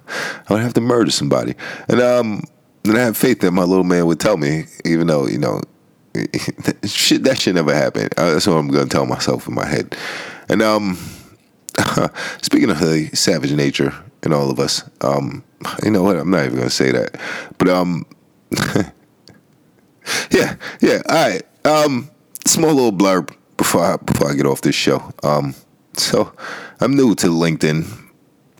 would 0.50 0.60
have 0.60 0.74
to 0.74 0.82
murder 0.82 1.10
somebody. 1.10 1.54
And 1.88 2.02
um, 2.02 2.42
I 2.86 2.98
have 2.98 3.16
faith 3.16 3.40
that 3.40 3.52
my 3.52 3.62
little 3.62 3.84
man 3.84 4.04
would 4.04 4.20
tell 4.20 4.36
me, 4.36 4.66
even 4.84 5.06
though 5.06 5.26
you 5.26 5.38
know, 5.38 5.62
shit 6.84 7.24
that 7.24 7.40
shit 7.40 7.54
never 7.54 7.74
happened. 7.74 8.12
Uh, 8.18 8.32
that's 8.32 8.46
what 8.46 8.56
I'm 8.56 8.68
gonna 8.68 8.86
tell 8.86 9.06
myself 9.06 9.48
in 9.48 9.54
my 9.54 9.66
head. 9.66 9.96
And 10.50 10.60
um, 10.60 10.98
speaking 12.42 12.70
of 12.70 12.78
the 12.80 13.10
savage 13.14 13.52
nature 13.52 13.94
in 14.22 14.32
all 14.32 14.50
of 14.50 14.58
us, 14.58 14.88
um, 15.00 15.44
you 15.82 15.90
know 15.90 16.02
what? 16.02 16.16
I'm 16.16 16.30
not 16.30 16.44
even 16.44 16.58
gonna 16.58 16.70
say 16.70 16.92
that, 16.92 17.18
but 17.58 17.68
um, 17.68 18.06
yeah, 20.30 20.56
yeah. 20.80 21.02
All 21.08 21.14
right. 21.14 21.42
Um, 21.64 22.10
small 22.46 22.72
little 22.74 22.92
blurb 22.92 23.34
before 23.56 23.84
I, 23.84 23.96
before 23.96 24.30
I 24.30 24.34
get 24.34 24.46
off 24.46 24.60
this 24.60 24.74
show. 24.74 25.12
Um, 25.22 25.54
so 25.96 26.32
I'm 26.80 26.94
new 26.96 27.14
to 27.16 27.28
LinkedIn, 27.28 27.86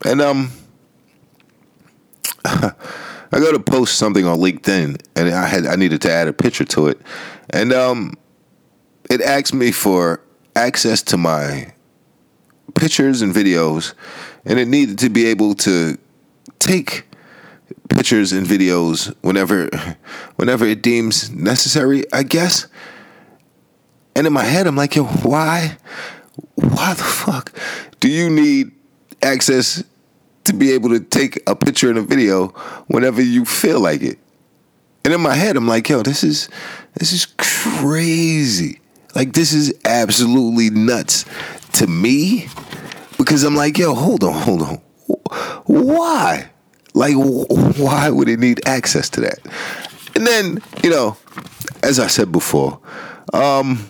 and 0.05 0.21
um, 0.21 0.51
I 2.45 2.73
go 3.33 3.53
to 3.53 3.61
post 3.61 3.99
something 3.99 4.27
on 4.27 4.39
LinkedIn, 4.39 5.01
and 5.17 5.29
I 5.29 5.47
had 5.47 5.67
I 5.67 5.77
needed 5.77 6.03
to 6.03 6.11
add 6.11 6.29
a 6.29 6.33
picture 6.33 6.65
to 6.65 6.89
it, 6.89 7.01
and 7.51 7.73
um, 7.73 8.15
it 9.11 9.21
asked 9.21 9.55
me 9.55 9.73
for 9.73 10.21
access 10.57 11.03
to 11.03 11.17
my 11.17 11.74
pictures 12.75 13.23
and 13.23 13.35
videos, 13.35 13.95
and 14.45 14.59
it 14.59 14.69
needed 14.69 14.99
to 15.01 15.09
be 15.09 15.27
able 15.27 15.55
to 15.55 15.99
take 16.59 17.05
pictures 17.89 18.33
and 18.33 18.47
videos 18.47 19.15
whenever 19.21 19.69
whenever 20.37 20.65
it 20.65 20.83
deems 20.83 21.31
necessary, 21.31 22.05
I 22.13 22.23
guess. 22.23 22.67
And 24.17 24.27
in 24.27 24.33
my 24.33 24.45
head, 24.45 24.67
I'm 24.67 24.77
like, 24.77 24.95
yo, 24.95 25.05
why? 25.05 25.77
Why 26.55 26.95
the 26.95 27.03
fuck 27.03 27.53
do 28.01 28.09
you 28.09 28.31
need 28.31 28.73
access 29.23 29.83
to 30.45 30.53
be 30.53 30.73
able 30.73 30.91
to 30.91 31.01
take 31.01 31.41
a 31.49 31.57
picture 31.57 31.89
and 31.89 31.99
a 31.99 32.03
video 32.03 32.49
whenever 32.87 33.23
you 33.23 33.45
feel 33.45 33.81
like 33.81 34.03
it? 34.03 34.19
And 35.05 35.13
in 35.13 35.21
my 35.21 35.35
head, 35.35 35.57
I'm 35.57 35.69
like, 35.69 35.89
yo, 35.89 36.03
this 36.03 36.25
is 36.25 36.49
this 36.95 37.13
is 37.13 37.27
crazy. 37.37 38.81
Like 39.15 39.33
this 39.33 39.53
is 39.53 39.75
absolutely 39.85 40.71
nuts 40.71 41.25
to 41.75 41.87
me 41.87 42.49
because 43.19 43.45
I'm 43.45 43.57
like, 43.57 43.79
yo, 43.79 43.95
hold 43.95 44.25
on, 44.25 44.33
hold 44.33 44.63
on. 44.63 44.77
Why? 45.67 46.51
Like, 46.95 47.15
why 47.17 48.11
would 48.11 48.29
it 48.29 48.39
need 48.39 48.67
access 48.67 49.09
to 49.11 49.21
that? 49.23 49.39
And 50.15 50.27
then, 50.27 50.63
you 50.83 50.91
know, 50.91 51.17
as 51.83 51.99
I 51.99 52.07
said 52.07 52.31
before, 52.31 52.81
um, 53.33 53.89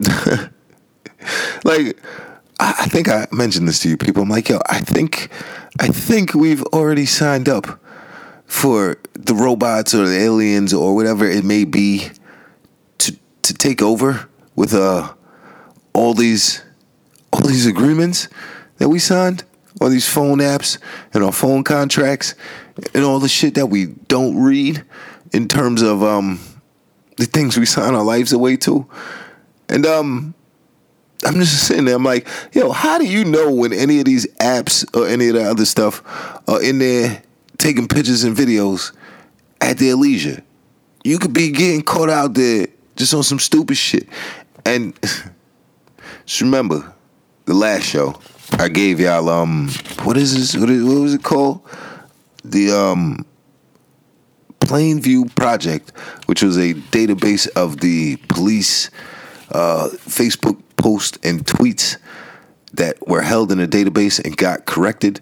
like, 1.64 1.98
I 2.60 2.86
think 2.86 3.08
I 3.08 3.26
mentioned 3.32 3.66
this 3.66 3.80
to 3.80 3.88
you 3.88 3.96
people. 3.96 4.22
I'm 4.22 4.28
like, 4.28 4.48
yo, 4.48 4.60
I 4.68 4.80
think, 4.80 5.30
I 5.80 5.88
think 5.88 6.34
we've 6.34 6.62
already 6.64 7.06
signed 7.06 7.48
up 7.48 7.80
for 8.52 8.98
the 9.14 9.34
robots 9.34 9.94
or 9.94 10.06
the 10.06 10.18
aliens 10.18 10.74
or 10.74 10.94
whatever 10.94 11.24
it 11.26 11.42
may 11.42 11.64
be 11.64 12.08
to 12.98 13.16
to 13.40 13.54
take 13.54 13.80
over 13.80 14.28
with 14.54 14.74
uh 14.74 15.10
all 15.94 16.12
these 16.12 16.62
all 17.32 17.40
these 17.40 17.66
agreements 17.66 18.28
that 18.78 18.88
we 18.88 18.98
signed 18.98 19.44
all 19.80 19.88
these 19.88 20.08
phone 20.08 20.38
apps 20.38 20.78
and 21.12 21.24
our 21.24 21.32
phone 21.32 21.64
contracts 21.64 22.34
and 22.94 23.04
all 23.04 23.18
the 23.18 23.28
shit 23.28 23.54
that 23.54 23.66
we 23.66 23.86
don't 23.86 24.40
read 24.40 24.84
in 25.32 25.48
terms 25.48 25.82
of 25.82 26.02
um 26.02 26.40
the 27.16 27.26
things 27.26 27.58
we 27.58 27.66
sign 27.66 27.94
our 27.94 28.04
lives 28.04 28.32
away 28.32 28.56
to. 28.56 28.86
And 29.68 29.86
um 29.86 30.34
I'm 31.24 31.34
just 31.34 31.68
sitting 31.68 31.84
there. 31.84 31.94
I'm 31.94 32.04
like, 32.04 32.26
yo, 32.52 32.72
how 32.72 32.98
do 32.98 33.06
you 33.06 33.24
know 33.24 33.52
when 33.52 33.72
any 33.72 34.00
of 34.00 34.06
these 34.06 34.26
apps 34.38 34.84
or 34.96 35.06
any 35.06 35.28
of 35.28 35.34
the 35.34 35.44
other 35.44 35.64
stuff 35.64 36.02
are 36.48 36.60
in 36.60 36.80
there 36.80 37.22
taking 37.58 37.86
pictures 37.86 38.24
and 38.24 38.36
videos 38.36 38.92
at 39.60 39.78
their 39.78 39.94
leisure? 39.94 40.42
You 41.04 41.18
could 41.20 41.32
be 41.32 41.52
getting 41.52 41.82
caught 41.82 42.10
out 42.10 42.34
there 42.34 42.66
just 42.96 43.14
on 43.14 43.22
some 43.22 43.38
stupid 43.38 43.76
shit. 43.76 44.08
And 44.66 45.00
just 46.26 46.40
remember, 46.40 46.92
the 47.44 47.54
last 47.54 47.84
show 47.84 48.20
I 48.58 48.68
gave 48.68 49.00
y'all 49.00 49.28
um 49.28 49.68
what 50.02 50.16
is 50.16 50.34
this? 50.34 50.60
What, 50.60 50.70
is, 50.70 50.84
what 50.84 51.00
was 51.00 51.14
it 51.14 51.22
called? 51.22 51.62
The 52.44 52.70
um 52.70 53.24
Plainview 54.60 55.34
Project, 55.34 55.90
which 56.26 56.42
was 56.42 56.56
a 56.56 56.74
database 56.74 57.48
of 57.56 57.80
the 57.80 58.16
police 58.28 58.90
uh, 59.50 59.88
Facebook 59.92 60.60
posts 60.76 61.18
and 61.22 61.44
tweets 61.44 61.98
that 62.72 63.06
were 63.06 63.22
held 63.22 63.52
in 63.52 63.60
a 63.60 63.66
database 63.66 64.24
and 64.24 64.36
got 64.36 64.64
corrected. 64.64 65.20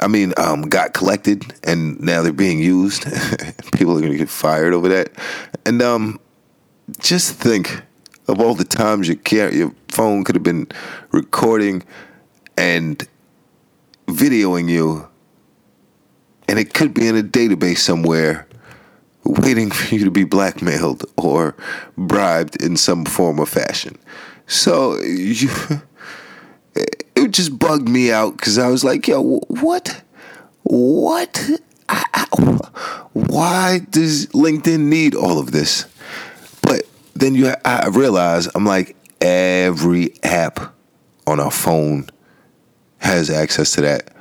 I 0.00 0.08
mean, 0.08 0.32
um, 0.36 0.62
got 0.62 0.94
collected 0.94 1.54
and 1.62 2.00
now 2.00 2.22
they're 2.22 2.32
being 2.32 2.58
used. 2.58 3.04
People 3.72 3.96
are 3.96 4.00
going 4.00 4.12
to 4.12 4.18
get 4.18 4.28
fired 4.28 4.74
over 4.74 4.88
that. 4.88 5.10
And 5.64 5.80
um, 5.80 6.18
just 6.98 7.34
think 7.34 7.82
of 8.32 8.40
all 8.40 8.54
the 8.54 8.64
times 8.64 9.08
your 9.08 9.50
your 9.50 9.72
phone 9.88 10.24
could 10.24 10.34
have 10.34 10.42
been 10.42 10.66
recording 11.12 11.84
and 12.56 13.06
videoing 14.06 14.68
you, 14.68 15.08
and 16.48 16.58
it 16.58 16.74
could 16.74 16.94
be 16.94 17.06
in 17.06 17.16
a 17.16 17.22
database 17.22 17.78
somewhere, 17.78 18.48
waiting 19.24 19.70
for 19.70 19.94
you 19.94 20.04
to 20.04 20.10
be 20.10 20.24
blackmailed 20.24 21.04
or 21.16 21.54
bribed 21.96 22.60
in 22.62 22.76
some 22.76 23.04
form 23.04 23.38
or 23.38 23.46
fashion. 23.46 23.96
So 24.46 24.98
you, 25.00 25.50
it 26.74 27.30
just 27.30 27.58
bugged 27.58 27.88
me 27.88 28.10
out 28.10 28.36
because 28.36 28.58
I 28.58 28.68
was 28.68 28.82
like, 28.82 29.06
yo, 29.06 29.40
what, 29.48 30.02
what? 30.62 31.50
I, 31.88 32.04
I, 32.14 32.26
why 33.12 33.80
does 33.90 34.26
LinkedIn 34.28 34.80
need 34.80 35.14
all 35.14 35.38
of 35.38 35.52
this? 35.52 35.84
Then 37.14 37.34
you, 37.34 37.52
I 37.64 37.88
realize 37.88 38.48
I'm 38.54 38.64
like 38.64 38.96
every 39.20 40.14
app 40.22 40.74
on 41.26 41.40
our 41.40 41.50
phone 41.50 42.08
has 42.98 43.30
access 43.30 43.72
to 43.72 43.82
that. 43.82 44.12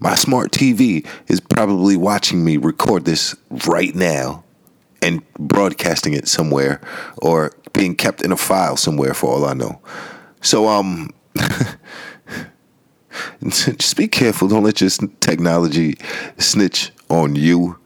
My 0.00 0.14
smart 0.14 0.50
TV 0.50 1.06
is 1.28 1.40
probably 1.40 1.96
watching 1.96 2.44
me 2.44 2.56
record 2.56 3.04
this 3.04 3.34
right 3.66 3.94
now 3.94 4.44
and 5.00 5.22
broadcasting 5.34 6.14
it 6.14 6.28
somewhere 6.28 6.80
or 7.18 7.52
being 7.72 7.94
kept 7.94 8.22
in 8.22 8.32
a 8.32 8.36
file 8.36 8.76
somewhere 8.76 9.14
for 9.14 9.30
all 9.30 9.44
I 9.44 9.54
know. 9.54 9.80
So 10.40 10.68
um 10.68 11.10
just 13.48 13.96
be 13.96 14.08
careful. 14.08 14.48
Don't 14.48 14.64
let 14.64 14.80
your 14.80 14.90
technology 15.20 15.94
snitch 16.38 16.90
on 17.08 17.36
you 17.36 17.78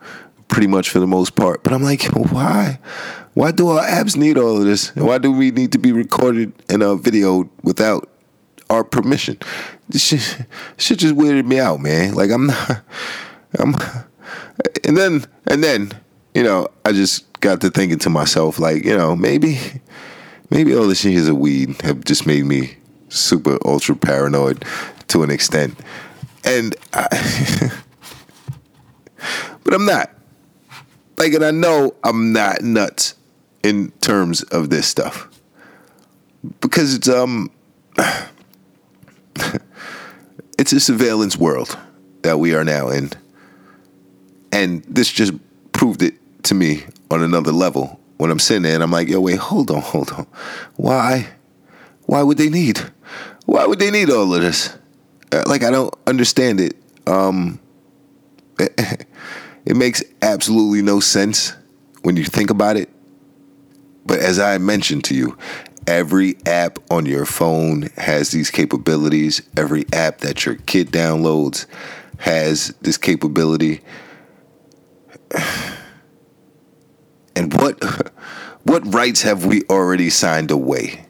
pretty 0.48 0.66
much 0.66 0.90
for 0.90 0.98
the 0.98 1.06
most 1.06 1.36
part. 1.36 1.62
But 1.62 1.72
I'm 1.72 1.82
like, 1.82 2.02
why? 2.32 2.78
Why 3.34 3.52
do 3.52 3.68
our 3.68 3.84
apps 3.84 4.16
need 4.16 4.36
all 4.36 4.56
of 4.56 4.64
this? 4.64 4.94
Why 4.96 5.18
do 5.18 5.30
we 5.30 5.50
need 5.50 5.72
to 5.72 5.78
be 5.78 5.92
recorded 5.92 6.52
in 6.68 6.82
a 6.82 6.96
video 6.96 7.48
without 7.62 8.10
our 8.68 8.82
permission? 8.82 9.38
This 9.88 10.02
shit, 10.02 10.46
shit 10.76 10.98
just 10.98 11.14
weirded 11.14 11.46
me 11.46 11.60
out, 11.60 11.80
man. 11.80 12.14
Like 12.14 12.30
I'm 12.30 12.46
not, 12.46 12.82
I'm, 13.58 13.74
and 14.84 14.96
then 14.96 15.24
and 15.46 15.62
then 15.62 15.92
you 16.34 16.42
know 16.42 16.68
I 16.84 16.92
just 16.92 17.40
got 17.40 17.60
to 17.60 17.70
thinking 17.70 17.98
to 18.00 18.10
myself, 18.10 18.58
like 18.58 18.84
you 18.84 18.96
know 18.96 19.14
maybe 19.14 19.60
maybe 20.50 20.74
all 20.74 20.88
this 20.88 21.02
shit 21.02 21.28
a 21.28 21.34
weed 21.34 21.80
have 21.82 22.04
just 22.04 22.26
made 22.26 22.44
me 22.44 22.76
super 23.08 23.58
ultra 23.64 23.94
paranoid 23.94 24.64
to 25.08 25.22
an 25.22 25.30
extent, 25.30 25.78
and 26.44 26.74
I, 26.92 27.70
but 29.62 29.74
I'm 29.74 29.86
not. 29.86 30.17
Like, 31.18 31.32
and 31.34 31.44
I 31.44 31.50
know 31.50 31.94
I'm 32.04 32.32
not 32.32 32.62
nuts 32.62 33.14
in 33.62 33.90
terms 34.00 34.42
of 34.44 34.70
this 34.70 34.86
stuff. 34.86 35.28
Because 36.60 36.94
it's 36.94 37.08
um 37.08 37.50
it's 40.58 40.72
a 40.72 40.80
surveillance 40.80 41.36
world 41.36 41.76
that 42.22 42.38
we 42.38 42.54
are 42.54 42.64
now 42.64 42.88
in. 42.88 43.10
And 44.52 44.84
this 44.84 45.10
just 45.10 45.32
proved 45.72 46.02
it 46.02 46.14
to 46.44 46.54
me 46.54 46.84
on 47.10 47.22
another 47.22 47.52
level 47.52 48.00
when 48.16 48.30
i'm 48.30 48.38
sitting 48.38 48.62
there 48.62 48.74
and 48.74 48.82
i'm 48.82 48.90
like 48.90 49.08
yo 49.08 49.20
wait 49.20 49.38
hold 49.38 49.70
on 49.70 49.80
hold 49.80 50.10
on. 50.12 50.26
Why? 50.76 51.28
Why 52.06 52.22
would 52.22 52.38
they 52.38 52.48
need? 52.48 52.78
Why 53.44 53.66
would 53.66 53.78
they 53.78 53.90
need 53.90 54.10
all 54.10 54.34
of 54.34 54.40
this? 54.40 54.76
Uh, 55.32 55.42
like 55.46 55.62
i 55.62 55.70
don't 55.70 55.94
understand 56.06 56.60
it. 56.60 56.76
Um 57.06 57.60
it, 59.68 59.76
makes 59.76 60.02
absolutely 60.22 60.82
no 60.82 61.00
sense 61.00 61.54
when 62.02 62.16
you 62.16 62.24
think 62.24 62.50
about 62.50 62.76
it 62.76 62.88
but 64.08 64.20
as 64.20 64.38
I 64.38 64.56
mentioned 64.56 65.04
to 65.04 65.14
you, 65.14 65.36
every 65.86 66.38
app 66.46 66.78
on 66.90 67.04
your 67.04 67.26
phone 67.26 67.90
has 67.98 68.30
these 68.30 68.50
capabilities. 68.50 69.42
Every 69.54 69.84
app 69.92 70.18
that 70.20 70.46
your 70.46 70.54
kid 70.54 70.90
downloads 70.90 71.66
has 72.18 72.74
this 72.80 72.96
capability. 72.96 73.82
And 77.36 77.54
what 77.54 77.80
what 78.64 78.92
rights 78.92 79.22
have 79.22 79.44
we 79.44 79.62
already 79.70 80.10
signed 80.10 80.50
away? 80.50 81.04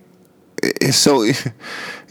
So 0.90 1.22
it 1.22 1.54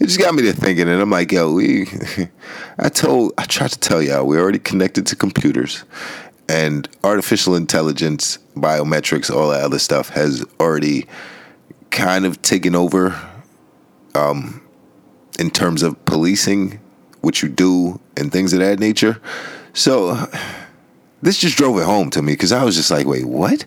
just 0.00 0.18
got 0.18 0.34
me 0.34 0.42
to 0.42 0.52
thinking, 0.52 0.88
and 0.88 1.00
I'm 1.00 1.08
like, 1.08 1.30
yo, 1.30 1.52
we. 1.52 1.86
I 2.80 2.88
told, 2.88 3.34
I 3.38 3.44
tried 3.44 3.70
to 3.70 3.78
tell 3.78 4.02
y'all, 4.02 4.26
we're 4.26 4.40
already 4.40 4.58
connected 4.58 5.06
to 5.06 5.14
computers, 5.14 5.84
and 6.48 6.88
artificial 7.04 7.54
intelligence, 7.54 8.38
biometrics, 8.56 9.34
all 9.34 9.50
that 9.50 9.62
other 9.62 9.78
stuff 9.78 10.08
has 10.10 10.44
already 10.58 11.06
kind 11.90 12.24
of 12.24 12.40
taken 12.42 12.74
over 12.74 13.18
um, 14.14 14.62
in 15.38 15.50
terms 15.50 15.82
of 15.82 16.02
policing 16.04 16.80
what 17.20 17.42
you 17.42 17.48
do 17.48 18.00
and 18.16 18.32
things 18.32 18.52
of 18.52 18.60
that 18.60 18.78
nature. 18.78 19.20
So 19.74 20.26
this 21.22 21.38
just 21.38 21.56
drove 21.56 21.78
it 21.78 21.84
home 21.84 22.10
to 22.10 22.22
me 22.22 22.32
because 22.32 22.52
I 22.52 22.64
was 22.64 22.76
just 22.76 22.90
like, 22.90 23.06
wait, 23.06 23.26
what? 23.26 23.64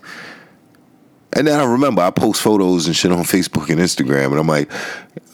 And 1.34 1.48
then 1.48 1.60
I 1.60 1.63
remember 1.63 2.02
I 2.02 2.12
post 2.12 2.41
photos 2.41 2.88
and 2.88 2.96
shit 2.96 3.12
on 3.12 3.20
Facebook 3.20 3.70
and 3.70 3.80
Instagram, 3.80 4.32
and 4.32 4.39
I'm 4.39 4.48
like, 4.48 4.70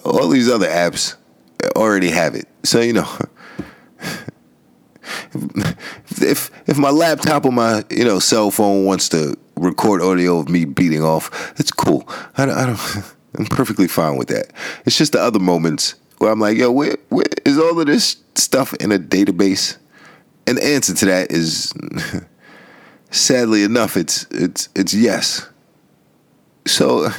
all 0.05 0.27
these 0.29 0.49
other 0.49 0.67
apps 0.67 1.15
already 1.75 2.09
have 2.09 2.35
it. 2.35 2.47
So, 2.63 2.81
you 2.81 2.93
know. 2.93 3.17
If 6.21 6.49
if 6.67 6.77
my 6.77 6.89
laptop 6.89 7.45
or 7.45 7.51
my 7.51 7.83
you 7.89 8.03
know 8.03 8.19
cell 8.19 8.51
phone 8.51 8.85
wants 8.85 9.09
to 9.09 9.37
record 9.55 10.01
audio 10.01 10.39
of 10.39 10.49
me 10.49 10.65
beating 10.65 11.03
off, 11.03 11.53
it's 11.59 11.71
cool. 11.71 12.07
I 12.37 12.43
I 12.43 12.65
don't 12.65 12.79
I'm 13.37 13.45
perfectly 13.45 13.87
fine 13.87 14.17
with 14.17 14.29
that. 14.29 14.51
It's 14.85 14.97
just 14.97 15.11
the 15.13 15.21
other 15.21 15.39
moments 15.39 15.95
where 16.17 16.31
I'm 16.31 16.39
like, 16.39 16.57
yo, 16.57 16.71
where, 16.71 16.97
where 17.09 17.25
is 17.45 17.57
all 17.57 17.79
of 17.79 17.85
this 17.85 18.17
stuff 18.35 18.73
in 18.75 18.91
a 18.91 18.97
database? 18.97 19.77
And 20.47 20.57
the 20.57 20.65
answer 20.65 20.93
to 20.95 21.05
that 21.05 21.31
is, 21.31 21.73
sadly 23.11 23.63
enough, 23.63 23.97
it's 23.97 24.25
it's 24.31 24.69
it's 24.75 24.93
yes. 24.93 25.47
So 26.65 27.09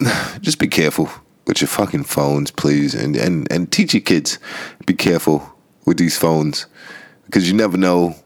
just 0.40 0.58
be 0.58 0.68
careful 0.68 1.10
with 1.46 1.60
your 1.60 1.68
fucking 1.68 2.04
phones, 2.04 2.50
please, 2.50 2.94
and 2.94 3.16
and 3.16 3.50
and 3.50 3.70
teach 3.70 3.92
your 3.92 4.00
kids 4.02 4.38
be 4.86 4.94
careful 4.94 5.53
with 5.84 5.98
these 5.98 6.16
phones 6.16 6.66
because 7.26 7.48
you 7.48 7.56
never 7.56 7.76
know. 7.76 8.16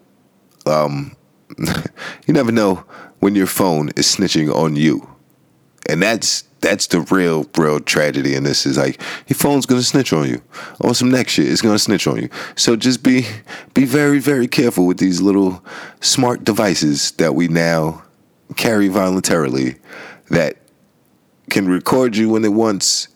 Um, 0.67 1.17
you 1.59 2.35
never 2.35 2.53
know 2.53 2.85
when 3.21 3.35
your 3.35 3.47
phone 3.47 3.89
is 3.91 4.07
snitching 4.07 4.55
on 4.55 4.77
you, 4.77 5.09
and 5.89 6.03
that's 6.03 6.45
that's 6.61 6.89
the 6.89 7.01
real 7.01 7.47
real 7.57 7.81
tragedy 7.81 8.35
in 8.35 8.45
this 8.45 8.67
is 8.67 8.77
like 8.77 9.01
your 9.29 9.37
phone's 9.37 9.67
gonna 9.67 9.83
snitch 9.83 10.13
on 10.13 10.29
you 10.29 10.43
or 10.81 10.95
some 10.95 11.11
next 11.11 11.33
shit 11.33 11.47
is 11.47 11.63
gonna 11.63 11.79
snitch 11.79 12.07
on 12.07 12.17
you 12.17 12.29
so 12.57 12.77
just 12.77 13.03
be 13.03 13.27
be 13.75 13.85
very 13.85 14.19
very 14.19 14.49
careful 14.49 14.87
with 14.87 14.99
these 14.99 15.21
little 15.21 15.65
smart 16.01 16.45
devices 16.45 17.13
that 17.13 17.35
we 17.35 17.49
now 17.49 18.03
carry 18.57 18.89
voluntarily 18.89 19.77
that 20.31 20.57
can 21.51 21.69
record 21.69 22.17
you 22.17 22.29
when 22.29 22.45
it 22.45 22.53
wants 22.53 23.09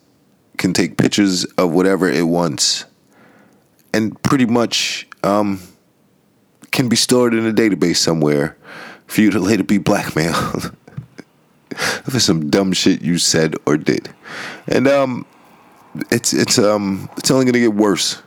can 0.59 0.73
take 0.73 0.97
pictures 0.97 1.45
of 1.59 1.73
whatever 1.73 2.09
it 2.09 2.27
wants 2.27 2.85
and 3.95 4.21
pretty 4.23 4.47
much 4.47 5.07
um, 5.23 5.61
can 6.71 6.89
be 6.89 6.97
stored 6.97 7.35
in 7.35 7.47
a 7.47 7.53
database 7.53 7.97
somewhere 7.97 8.57
for 9.07 9.21
you 9.21 9.31
to 9.31 9.39
later 9.39 9.65
be 9.65 9.79
blackmailed. 9.79 10.77
for 12.09 12.21
some 12.21 12.51
dumb 12.51 12.73
shit 12.73 13.03
you 13.03 13.19
said 13.19 13.55
or 13.67 13.77
did. 13.77 14.13
And 14.67 14.89
um 14.89 15.27
it's 16.11 16.33
it's 16.33 16.59
um 16.59 17.09
it's 17.17 17.31
only 17.31 17.45
gonna 17.45 17.59
get 17.59 17.75
worse. 17.75 18.23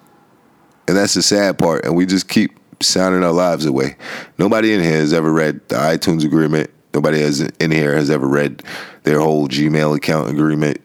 And 0.87 0.95
that's 0.95 1.15
the 1.15 1.23
sad 1.23 1.57
part. 1.57 1.85
And 1.85 1.95
we 1.95 2.05
just 2.05 2.29
keep 2.29 2.57
sounding 2.81 3.23
our 3.23 3.31
lives 3.31 3.65
away. 3.65 3.97
Nobody 4.37 4.73
in 4.73 4.81
here 4.81 4.97
has 4.97 5.13
ever 5.13 5.31
read 5.31 5.67
the 5.67 5.75
iTunes 5.75 6.23
agreement. 6.23 6.69
Nobody 6.93 7.21
has 7.21 7.41
in 7.41 7.71
here 7.71 7.95
has 7.95 8.09
ever 8.09 8.27
read 8.27 8.63
their 9.03 9.19
whole 9.19 9.47
Gmail 9.47 9.95
account 9.95 10.29
agreement. 10.29 10.79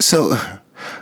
So 0.00 0.38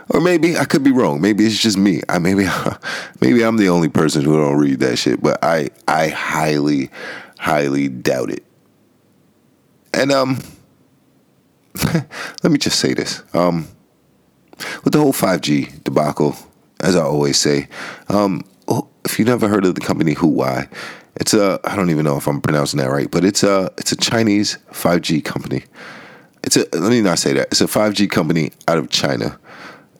or 0.09 0.21
maybe 0.21 0.57
I 0.57 0.65
could 0.65 0.83
be 0.83 0.91
wrong. 0.91 1.21
Maybe 1.21 1.45
it's 1.45 1.61
just 1.61 1.77
me. 1.77 2.01
I 2.09 2.19
maybe 2.19 2.47
maybe 3.21 3.43
I'm 3.43 3.57
the 3.57 3.69
only 3.69 3.89
person 3.89 4.23
who 4.23 4.37
don't 4.37 4.57
read 4.57 4.79
that 4.79 4.97
shit. 4.97 5.21
But 5.21 5.43
I 5.43 5.69
I 5.87 6.09
highly 6.09 6.89
highly 7.37 7.89
doubt 7.89 8.31
it. 8.31 8.43
And 9.93 10.11
um, 10.11 10.39
let 11.93 12.51
me 12.51 12.57
just 12.57 12.79
say 12.79 12.93
this. 12.93 13.23
Um, 13.33 13.67
with 14.83 14.93
the 14.93 14.99
whole 14.99 15.13
5G 15.13 15.83
debacle, 15.83 16.35
as 16.79 16.95
I 16.95 17.01
always 17.01 17.37
say, 17.37 17.67
um, 18.09 18.43
oh, 18.67 18.89
if 19.05 19.19
you 19.19 19.25
never 19.25 19.47
heard 19.47 19.65
of 19.65 19.75
the 19.75 19.81
company 19.81 20.15
Huawei, 20.15 20.69
it's 21.15 21.33
a 21.33 21.59
I 21.63 21.75
don't 21.75 21.89
even 21.89 22.05
know 22.05 22.17
if 22.17 22.27
I'm 22.27 22.41
pronouncing 22.41 22.79
that 22.79 22.91
right, 22.91 23.09
but 23.09 23.25
it's 23.25 23.43
a 23.43 23.71
it's 23.77 23.91
a 23.91 23.95
Chinese 23.95 24.57
5G 24.71 25.23
company. 25.23 25.63
It's 26.43 26.57
a 26.57 26.67
let 26.73 26.91
me 26.91 27.01
not 27.01 27.19
say 27.19 27.33
that. 27.33 27.47
It's 27.47 27.61
a 27.61 27.65
5G 27.65 28.09
company 28.09 28.51
out 28.67 28.77
of 28.77 28.89
China 28.89 29.39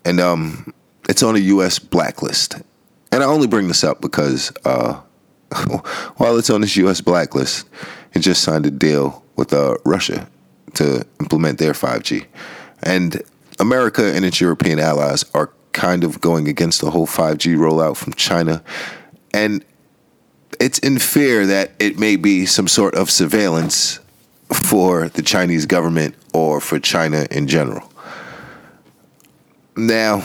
and 0.07 0.21
um, 0.21 0.73
it's 1.09 1.21
on 1.21 1.35
a 1.35 1.39
U.S. 1.39 1.79
blacklist. 1.79 2.55
And 3.11 3.21
I 3.21 3.25
only 3.25 3.45
bring 3.45 3.67
this 3.67 3.83
up 3.83 3.99
because 3.99 4.53
uh, 4.63 4.93
while 6.15 6.37
it's 6.37 6.49
on 6.49 6.61
this 6.61 6.77
U.S. 6.77 7.01
blacklist, 7.01 7.67
it 8.13 8.19
just 8.19 8.41
signed 8.41 8.65
a 8.65 8.71
deal 8.71 9.21
with 9.35 9.51
uh, 9.51 9.75
Russia 9.83 10.29
to 10.75 11.05
implement 11.19 11.59
their 11.59 11.73
5G. 11.73 12.25
And 12.83 13.21
America 13.59 14.13
and 14.15 14.23
its 14.23 14.39
European 14.39 14.79
allies 14.79 15.25
are 15.33 15.51
kind 15.73 16.05
of 16.05 16.21
going 16.21 16.47
against 16.47 16.79
the 16.79 16.89
whole 16.89 17.07
5G 17.07 17.57
rollout 17.57 17.97
from 17.97 18.13
China. 18.13 18.63
And 19.33 19.65
it's 20.61 20.79
in 20.79 20.99
fear 20.99 21.45
that 21.47 21.71
it 21.79 21.99
may 21.99 22.15
be 22.15 22.45
some 22.45 22.69
sort 22.69 22.95
of 22.95 23.09
surveillance 23.09 23.99
for 24.53 25.09
the 25.09 25.21
Chinese 25.21 25.65
government 25.65 26.15
or 26.33 26.61
for 26.61 26.79
China 26.79 27.27
in 27.29 27.47
general. 27.47 27.91
Now, 29.77 30.23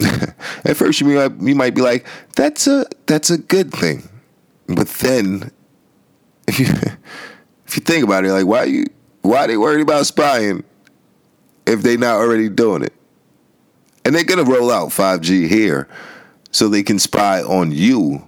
at 0.00 0.76
first 0.76 1.00
you 1.00 1.06
might 1.06 1.40
you 1.40 1.54
might 1.54 1.74
be 1.74 1.82
like, 1.82 2.06
that's 2.34 2.66
a 2.66 2.86
that's 3.06 3.30
a 3.30 3.38
good 3.38 3.72
thing, 3.72 4.08
but 4.66 4.88
then 4.88 5.50
if 6.46 6.58
you 6.58 6.66
if 7.66 7.76
you 7.76 7.82
think 7.82 8.04
about 8.04 8.24
it, 8.24 8.32
like 8.32 8.46
why 8.46 8.64
you 8.64 8.84
why 9.22 9.44
are 9.44 9.46
they 9.46 9.56
worried 9.56 9.82
about 9.82 10.06
spying 10.06 10.64
if 11.66 11.82
they 11.82 11.96
not 11.96 12.16
already 12.16 12.48
doing 12.48 12.82
it? 12.82 12.94
And 14.04 14.14
they're 14.14 14.24
gonna 14.24 14.44
roll 14.44 14.70
out 14.70 14.88
5G 14.88 15.48
here 15.48 15.86
so 16.50 16.68
they 16.68 16.82
can 16.82 16.98
spy 16.98 17.42
on 17.42 17.72
you, 17.72 18.26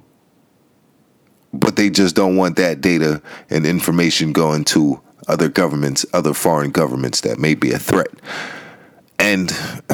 but 1.55 1.77
they 1.77 1.89
just 1.89 2.15
don't 2.15 2.37
want 2.37 2.57
that 2.57 2.83
data 2.83 3.23
and 3.49 3.65
information 3.65 4.33
going 4.33 4.65
to 4.65 5.01
other 5.27 5.49
governments, 5.49 6.05
other 6.13 6.35
foreign 6.35 6.71
governments 6.71 7.23
that 7.23 7.39
may 7.39 7.55
be 7.55 7.73
a 7.73 7.79
threat. 7.79 8.11
And 9.21 9.49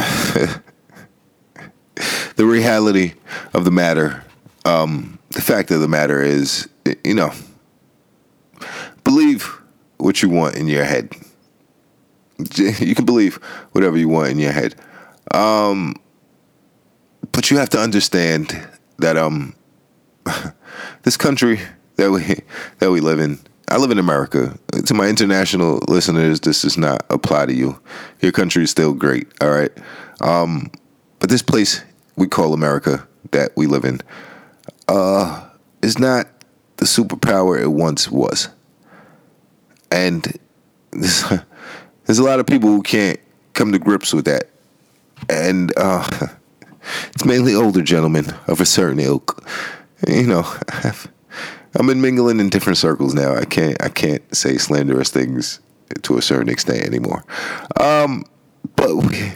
the 2.36 2.46
reality 2.46 3.14
of 3.52 3.64
the 3.64 3.72
matter, 3.72 4.24
um, 4.64 5.18
the 5.30 5.42
fact 5.42 5.72
of 5.72 5.80
the 5.80 5.88
matter 5.88 6.22
is, 6.22 6.68
you 7.04 7.14
know, 7.14 7.32
believe 9.02 9.42
what 9.96 10.22
you 10.22 10.28
want 10.28 10.54
in 10.54 10.68
your 10.68 10.84
head. 10.84 11.12
You 12.58 12.94
can 12.94 13.06
believe 13.06 13.36
whatever 13.72 13.96
you 13.96 14.08
want 14.08 14.28
in 14.30 14.38
your 14.38 14.52
head. 14.52 14.74
Um, 15.32 15.96
but 17.32 17.50
you 17.50 17.56
have 17.56 17.70
to 17.70 17.78
understand 17.78 18.68
that 18.98 19.16
um, 19.16 19.54
this 21.02 21.16
country 21.16 21.60
that 21.96 22.10
we 22.10 22.42
that 22.78 22.90
we 22.90 23.00
live 23.00 23.18
in 23.20 23.38
I 23.68 23.79
live 23.79 23.90
in 23.90 23.98
America. 23.98 24.57
To 24.85 24.94
my 24.94 25.09
international 25.09 25.81
listeners, 25.88 26.40
this 26.40 26.62
does 26.62 26.79
not 26.79 27.05
apply 27.11 27.46
to 27.46 27.55
you. 27.55 27.81
Your 28.20 28.33
country 28.33 28.62
is 28.62 28.70
still 28.70 28.94
great, 28.94 29.26
all 29.40 29.50
right? 29.50 29.72
Um, 30.20 30.70
but 31.18 31.31
this 31.31 31.42
place 31.42 31.83
we 32.14 32.29
call 32.29 32.52
America 32.55 33.07
that 33.33 33.50
we 33.57 33.66
live 33.66 33.85
in 33.85 34.00
uh, 34.88 35.48
is 35.83 35.98
not 35.98 36.29
the 36.76 36.85
superpower 36.85 37.61
it 37.61 37.68
once 37.68 38.11
was. 38.11 38.48
And 39.90 40.38
there's, 40.92 41.24
there's 42.05 42.18
a 42.18 42.24
lot 42.24 42.38
of 42.38 42.46
people 42.46 42.70
who 42.70 42.83
can't 42.83 43.18
come 43.55 43.72
to 43.72 43.79
grips 43.79 44.14
with 44.14 44.26
that. 44.26 44.44
And 45.29 45.72
uh, 45.76 46.09
it's 47.12 47.24
mainly 47.24 47.55
older 47.55 47.83
gentlemen 47.83 48.26
of 48.46 48.61
a 48.61 48.66
certain 48.66 49.00
ilk. 49.00 49.44
You 50.07 50.26
know, 50.26 50.55
I'm 51.74 51.90
in 51.90 52.00
mingling 52.00 52.40
in 52.40 52.48
different 52.48 52.79
circles 52.79 53.14
now. 53.14 53.35
I 53.35 53.44
can't 53.44 53.81
I 53.83 53.88
can't 53.88 54.22
say 54.35 54.57
slanderous 54.57 55.11
things 55.11 55.61
to 56.02 56.18
a 56.18 56.22
certain 56.22 56.48
extent 56.48 56.85
anymore. 56.85 57.24
Um, 57.81 58.24
but 58.76 58.96
we 58.96 59.33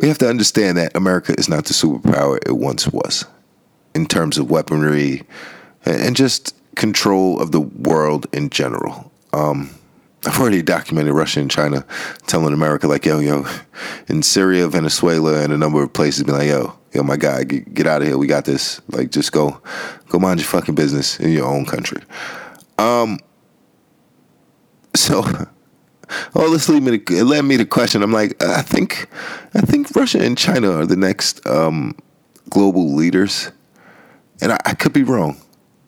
we 0.00 0.08
have 0.08 0.18
to 0.18 0.28
understand 0.28 0.78
that 0.78 0.96
America 0.96 1.34
is 1.38 1.48
not 1.48 1.64
the 1.66 1.74
superpower 1.74 2.38
it 2.46 2.56
once 2.56 2.88
was 2.88 3.24
in 3.94 4.06
terms 4.06 4.38
of 4.38 4.50
weaponry 4.50 5.22
and 5.84 6.16
just 6.16 6.54
control 6.76 7.40
of 7.40 7.52
the 7.52 7.60
world 7.60 8.26
in 8.32 8.50
general. 8.50 9.12
Um, 9.32 9.70
I've 10.26 10.38
already 10.38 10.62
documented 10.62 11.14
Russia 11.14 11.40
and 11.40 11.50
China 11.50 11.84
telling 12.26 12.52
America 12.52 12.86
like, 12.86 13.06
yo, 13.06 13.20
yo, 13.20 13.46
in 14.08 14.22
Syria, 14.22 14.68
Venezuela, 14.68 15.42
and 15.42 15.52
a 15.52 15.56
number 15.56 15.82
of 15.82 15.92
places, 15.92 16.24
be 16.24 16.32
like, 16.32 16.48
yo, 16.48 16.78
yo, 16.92 17.02
my 17.02 17.16
guy, 17.16 17.44
get, 17.44 17.72
get 17.74 17.86
out 17.86 18.02
of 18.02 18.08
here. 18.08 18.18
We 18.18 18.26
got 18.26 18.44
this. 18.44 18.80
Like, 18.88 19.10
just 19.10 19.32
go, 19.32 19.60
go 20.08 20.18
mind 20.18 20.40
your 20.40 20.46
fucking 20.46 20.74
business 20.74 21.18
in 21.20 21.32
your 21.32 21.46
own 21.46 21.66
country. 21.66 22.02
Um. 22.78 23.18
So, 24.94 25.22
oh, 26.34 26.50
this 26.50 26.68
lead 26.68 26.82
me 26.82 26.98
to, 26.98 27.16
it 27.16 27.24
led 27.24 27.42
me 27.42 27.56
to 27.56 27.64
question. 27.64 28.02
I'm 28.02 28.12
like, 28.12 28.42
I 28.42 28.62
think, 28.62 29.08
I 29.54 29.60
think 29.60 29.94
Russia 29.94 30.20
and 30.20 30.36
China 30.36 30.72
are 30.72 30.86
the 30.86 30.96
next 30.96 31.46
um, 31.46 31.96
global 32.48 32.92
leaders, 32.94 33.52
and 34.40 34.52
I, 34.52 34.58
I 34.64 34.74
could 34.74 34.92
be 34.92 35.04
wrong 35.04 35.40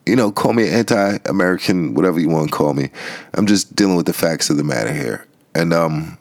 you 0.05 0.15
know, 0.15 0.31
call 0.31 0.53
me 0.53 0.67
anti-American, 0.67 1.93
whatever 1.93 2.19
you 2.19 2.29
want 2.29 2.49
to 2.49 2.55
call 2.55 2.73
me. 2.73 2.89
I'm 3.33 3.47
just 3.47 3.75
dealing 3.75 3.95
with 3.95 4.05
the 4.05 4.13
facts 4.13 4.49
of 4.49 4.57
the 4.57 4.63
matter 4.63 4.91
here. 4.91 5.25
And 5.55 5.73
um, 5.73 6.17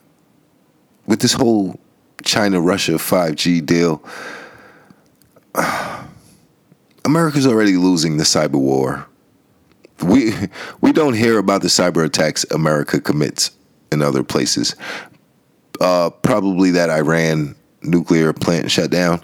with 1.07 1.21
this 1.21 1.33
whole 1.33 1.81
China 2.23 2.61
Russia 2.61 2.93
5G 2.93 3.65
deal, 3.65 4.05
America's 7.05 7.47
already 7.47 7.77
losing 7.77 8.17
the 8.17 8.25
cyber 8.25 8.61
war. 8.61 9.07
We 10.03 10.33
we 10.81 10.93
don't 10.93 11.15
hear 11.15 11.39
about 11.39 11.63
the 11.63 11.69
cyber 11.69 12.05
attacks 12.05 12.45
America 12.51 13.01
commits 13.01 13.51
in 13.91 14.03
other 14.03 14.23
places. 14.23 14.75
Uh, 15.81 16.11
probably 16.11 16.71
that 16.73 16.91
Iran 16.91 17.55
nuclear 17.83 18.33
plant 18.33 18.71
shut 18.71 18.91
down. 18.91 19.21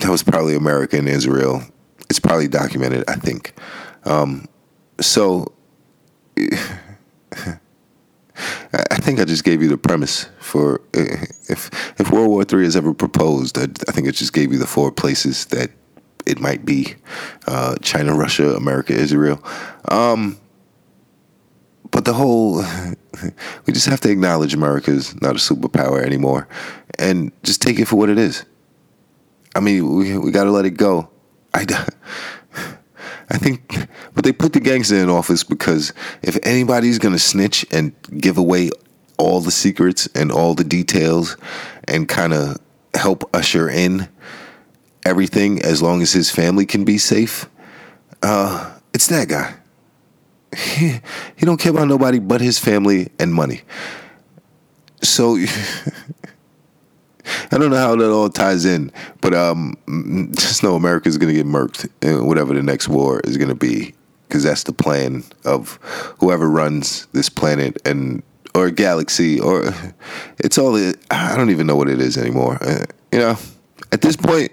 That 0.00 0.10
was 0.10 0.22
probably 0.22 0.54
America 0.56 0.96
and 0.96 1.08
Israel 1.08 1.62
it's 2.10 2.18
probably 2.18 2.48
documented, 2.48 3.04
I 3.08 3.14
think. 3.14 3.54
Um, 4.04 4.48
so 5.00 5.52
I 8.72 8.96
think 8.96 9.20
I 9.20 9.24
just 9.24 9.44
gave 9.44 9.62
you 9.62 9.68
the 9.68 9.78
premise 9.78 10.26
for 10.40 10.80
if 10.92 11.70
if 12.00 12.10
World 12.10 12.28
War 12.28 12.44
III 12.50 12.66
is 12.66 12.76
ever 12.76 12.94
proposed. 12.94 13.58
I, 13.58 13.64
I 13.88 13.92
think 13.92 14.06
it 14.06 14.14
just 14.14 14.32
gave 14.32 14.52
you 14.52 14.58
the 14.58 14.66
four 14.66 14.92
places 14.92 15.46
that 15.46 15.70
it 16.26 16.40
might 16.40 16.64
be: 16.64 16.94
uh, 17.46 17.76
China, 17.82 18.14
Russia, 18.14 18.54
America, 18.54 18.92
Israel. 18.92 19.42
Um, 19.88 20.38
but 21.90 22.04
the 22.04 22.14
whole 22.14 22.62
we 23.66 23.72
just 23.72 23.86
have 23.86 24.00
to 24.00 24.10
acknowledge 24.10 24.54
America 24.54 24.90
is 24.90 25.20
not 25.20 25.36
a 25.36 25.38
superpower 25.38 26.02
anymore, 26.02 26.48
and 26.98 27.32
just 27.42 27.62
take 27.62 27.78
it 27.78 27.86
for 27.86 27.96
what 27.96 28.08
it 28.08 28.18
is. 28.18 28.44
I 29.54 29.60
mean, 29.60 29.96
we 29.96 30.16
we 30.18 30.30
got 30.30 30.44
to 30.44 30.50
let 30.50 30.64
it 30.64 30.76
go. 30.76 31.10
I, 31.52 31.66
I 33.30 33.38
think, 33.38 33.88
but 34.20 34.26
they 34.26 34.32
put 34.32 34.52
the 34.52 34.60
gangster 34.60 34.96
in 34.96 35.08
office 35.08 35.42
because 35.42 35.94
if 36.20 36.36
anybody's 36.42 36.98
gonna 36.98 37.18
snitch 37.18 37.64
and 37.72 37.94
give 38.18 38.36
away 38.36 38.68
all 39.16 39.40
the 39.40 39.50
secrets 39.50 40.06
and 40.14 40.30
all 40.30 40.52
the 40.52 40.62
details 40.62 41.38
and 41.84 42.06
kind 42.06 42.34
of 42.34 42.58
help 42.92 43.34
usher 43.34 43.66
in 43.66 44.10
everything 45.06 45.62
as 45.62 45.80
long 45.80 46.02
as 46.02 46.12
his 46.12 46.30
family 46.30 46.66
can 46.66 46.84
be 46.84 46.98
safe, 46.98 47.48
uh, 48.22 48.78
it's 48.92 49.06
that 49.06 49.26
guy. 49.26 49.54
He, 50.54 51.00
he 51.34 51.46
don't 51.46 51.58
care 51.58 51.72
about 51.72 51.88
nobody 51.88 52.18
but 52.18 52.42
his 52.42 52.58
family 52.58 53.08
and 53.18 53.32
money. 53.32 53.62
So 55.00 55.38
I 57.50 57.56
don't 57.56 57.70
know 57.70 57.78
how 57.78 57.96
that 57.96 58.10
all 58.10 58.28
ties 58.28 58.66
in, 58.66 58.92
but 59.22 59.32
um, 59.32 59.78
just 60.36 60.62
know 60.62 60.74
America's 60.74 61.16
going 61.16 61.34
to 61.34 61.42
get 61.42 61.46
murked 61.46 61.88
and 62.02 62.28
whatever 62.28 62.52
the 62.52 62.62
next 62.62 62.86
war 62.86 63.20
is 63.20 63.38
going 63.38 63.48
to 63.48 63.54
be. 63.54 63.94
Because 64.30 64.44
that's 64.44 64.62
the 64.62 64.72
plan 64.72 65.24
of 65.44 65.78
whoever 66.20 66.48
runs 66.48 67.06
this 67.12 67.28
planet 67.28 67.76
and 67.84 68.22
or 68.54 68.70
galaxy 68.70 69.40
or 69.40 69.74
it's 70.38 70.56
all 70.56 70.76
I 71.10 71.36
don't 71.36 71.50
even 71.50 71.66
know 71.66 71.76
what 71.76 71.88
it 71.88 72.00
is 72.00 72.16
anymore. 72.16 72.58
Uh, 72.60 72.86
you 73.12 73.18
know, 73.18 73.36
at 73.90 74.02
this 74.02 74.16
point 74.16 74.52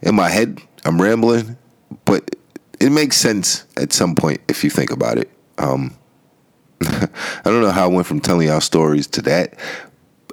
in 0.00 0.14
my 0.14 0.28
head, 0.28 0.60
I'm 0.84 1.02
rambling, 1.02 1.56
but 2.04 2.36
it 2.80 2.90
makes 2.90 3.16
sense 3.16 3.66
at 3.76 3.92
some 3.92 4.14
point 4.14 4.40
if 4.48 4.62
you 4.62 4.70
think 4.70 4.92
about 4.92 5.18
it. 5.18 5.30
Um, 5.58 5.96
I 6.82 7.08
don't 7.44 7.60
know 7.60 7.72
how 7.72 7.84
I 7.84 7.88
went 7.88 8.06
from 8.06 8.20
telling 8.20 8.46
y'all 8.46 8.60
stories 8.60 9.06
to 9.08 9.22
that. 9.22 9.58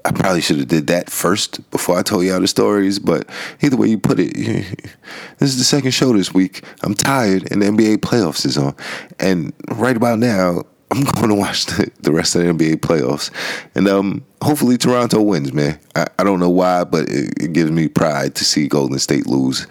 I 0.07 0.11
probably 0.11 0.39
should 0.39 0.59
have 0.59 0.69
did 0.69 0.87
that 0.87 1.09
first 1.09 1.69
before 1.69 1.97
I 1.97 2.01
told 2.01 2.23
y'all 2.23 2.39
the 2.39 2.47
stories. 2.47 2.97
But 2.97 3.27
either 3.61 3.75
way 3.75 3.89
you 3.89 3.97
put 3.97 4.19
it, 4.21 4.33
this 5.37 5.49
is 5.49 5.57
the 5.57 5.65
second 5.65 5.91
show 5.91 6.13
this 6.13 6.33
week. 6.33 6.63
I'm 6.81 6.93
tired, 6.93 7.51
and 7.51 7.61
the 7.61 7.65
NBA 7.65 7.97
playoffs 7.97 8.45
is 8.45 8.57
on, 8.57 8.73
and 9.19 9.51
right 9.69 9.97
about 9.97 10.19
now, 10.19 10.63
I'm 10.91 11.03
going 11.15 11.27
to 11.27 11.35
watch 11.35 11.65
the, 11.65 11.91
the 11.99 12.13
rest 12.13 12.35
of 12.35 12.43
the 12.43 12.53
NBA 12.53 12.77
playoffs, 12.77 13.31
and 13.75 13.89
um, 13.89 14.25
hopefully 14.41 14.77
Toronto 14.77 15.21
wins, 15.21 15.51
man. 15.51 15.77
I, 15.93 16.07
I 16.17 16.23
don't 16.23 16.39
know 16.39 16.49
why, 16.49 16.85
but 16.85 17.09
it, 17.09 17.33
it 17.43 17.53
gives 17.53 17.71
me 17.71 17.89
pride 17.89 18.35
to 18.35 18.45
see 18.45 18.69
Golden 18.69 18.99
State 18.99 19.27
lose, 19.27 19.67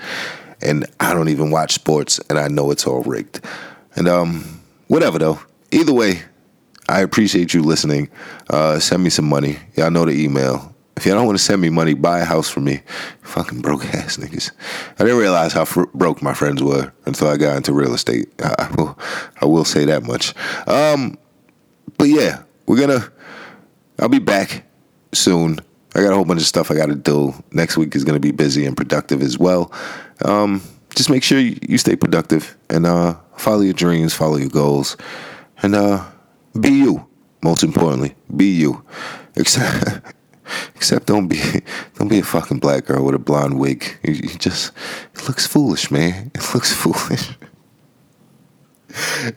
and 0.60 0.84
I 1.00 1.14
don't 1.14 1.30
even 1.30 1.50
watch 1.50 1.72
sports, 1.72 2.20
and 2.28 2.38
I 2.38 2.48
know 2.48 2.70
it's 2.70 2.86
all 2.86 3.02
rigged, 3.04 3.40
and 3.94 4.06
um, 4.06 4.60
whatever 4.88 5.18
though. 5.18 5.40
Either 5.72 5.94
way, 5.94 6.20
I 6.88 7.00
appreciate 7.00 7.52
you 7.52 7.62
listening. 7.62 8.08
Uh, 8.48 8.78
send 8.78 9.02
me 9.02 9.10
some 9.10 9.28
money. 9.28 9.58
Y'all 9.74 9.90
know 9.90 10.04
the 10.04 10.12
email. 10.12 10.74
If 10.96 11.04
y'all 11.04 11.16
don't 11.16 11.26
want 11.26 11.36
to 11.38 11.44
send 11.44 11.60
me 11.60 11.68
money, 11.68 11.94
buy 11.94 12.20
a 12.20 12.24
house 12.24 12.48
for 12.48 12.60
me. 12.60 12.80
Fucking 13.22 13.60
broke 13.60 13.84
ass 13.94 14.16
niggas. 14.16 14.52
I 14.98 15.04
didn't 15.04 15.18
realize 15.18 15.52
how 15.52 15.64
fr- 15.64 15.84
broke 15.94 16.22
my 16.22 16.32
friends 16.32 16.62
were 16.62 16.92
until 17.04 17.28
I 17.28 17.36
got 17.36 17.56
into 17.56 17.72
real 17.72 17.92
estate. 17.92 18.28
I, 18.42 18.54
I, 18.58 18.74
will, 18.76 18.98
I 19.42 19.46
will 19.46 19.64
say 19.64 19.84
that 19.84 20.04
much. 20.04 20.34
Um, 20.66 21.18
but 21.98 22.08
yeah, 22.08 22.42
we're 22.66 22.80
gonna. 22.80 23.10
I'll 23.98 24.08
be 24.08 24.18
back 24.18 24.64
soon. 25.12 25.58
I 25.94 26.02
got 26.02 26.12
a 26.12 26.14
whole 26.14 26.24
bunch 26.24 26.40
of 26.40 26.46
stuff 26.46 26.70
I 26.70 26.74
got 26.74 26.86
to 26.86 26.94
do. 26.94 27.34
Next 27.52 27.76
week 27.76 27.94
is 27.94 28.04
gonna 28.04 28.20
be 28.20 28.30
busy 28.30 28.64
and 28.64 28.76
productive 28.76 29.22
as 29.22 29.38
well. 29.38 29.72
Um, 30.24 30.62
just 30.94 31.10
make 31.10 31.22
sure 31.22 31.38
you, 31.38 31.78
stay 31.78 31.94
productive 31.94 32.56
and 32.70 32.86
uh, 32.86 33.16
follow 33.36 33.60
your 33.60 33.74
dreams, 33.74 34.14
follow 34.14 34.36
your 34.36 34.48
goals, 34.48 34.96
and 35.62 35.74
uh, 35.74 36.04
be 36.56 36.70
you. 36.70 37.06
Most 37.42 37.62
importantly, 37.62 38.14
be 38.34 38.46
you. 38.46 38.84
Except, 39.36 40.14
except 40.74 41.06
don't 41.06 41.28
be 41.28 41.40
don't 41.94 42.08
be 42.08 42.18
a 42.18 42.22
fucking 42.22 42.58
black 42.58 42.86
girl 42.86 43.04
with 43.04 43.14
a 43.14 43.18
blonde 43.18 43.58
wig. 43.58 43.98
You, 44.02 44.14
you 44.14 44.38
just 44.38 44.72
it 45.14 45.28
looks 45.28 45.46
foolish, 45.46 45.90
man. 45.90 46.30
It 46.34 46.54
looks 46.54 46.72
foolish. 46.82 47.30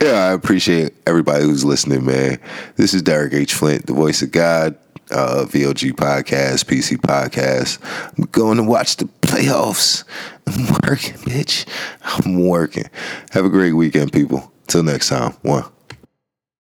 yeah, 0.00 0.28
I 0.28 0.32
appreciate 0.32 0.94
everybody 1.06 1.44
who's 1.44 1.64
listening, 1.64 2.04
man. 2.04 2.40
This 2.76 2.94
is 2.94 3.02
Derek 3.02 3.34
H. 3.34 3.54
Flint, 3.54 3.86
the 3.86 3.92
voice 3.92 4.22
of 4.22 4.32
God, 4.32 4.76
uh, 5.10 5.44
VOG 5.46 5.92
podcast, 5.92 6.64
PC 6.64 6.96
podcast. 6.96 7.78
I'm 8.16 8.24
going 8.32 8.56
to 8.56 8.62
watch 8.62 8.96
the 8.96 9.04
playoffs. 9.20 10.04
I'm 10.46 10.66
working, 10.88 11.14
bitch. 11.18 11.66
I'm 12.02 12.46
working. 12.46 12.88
Have 13.32 13.44
a 13.44 13.50
great 13.50 13.74
weekend, 13.74 14.12
people. 14.12 14.50
Till 14.66 14.82
next 14.82 15.08
time. 15.08 15.32
One. 15.42 15.64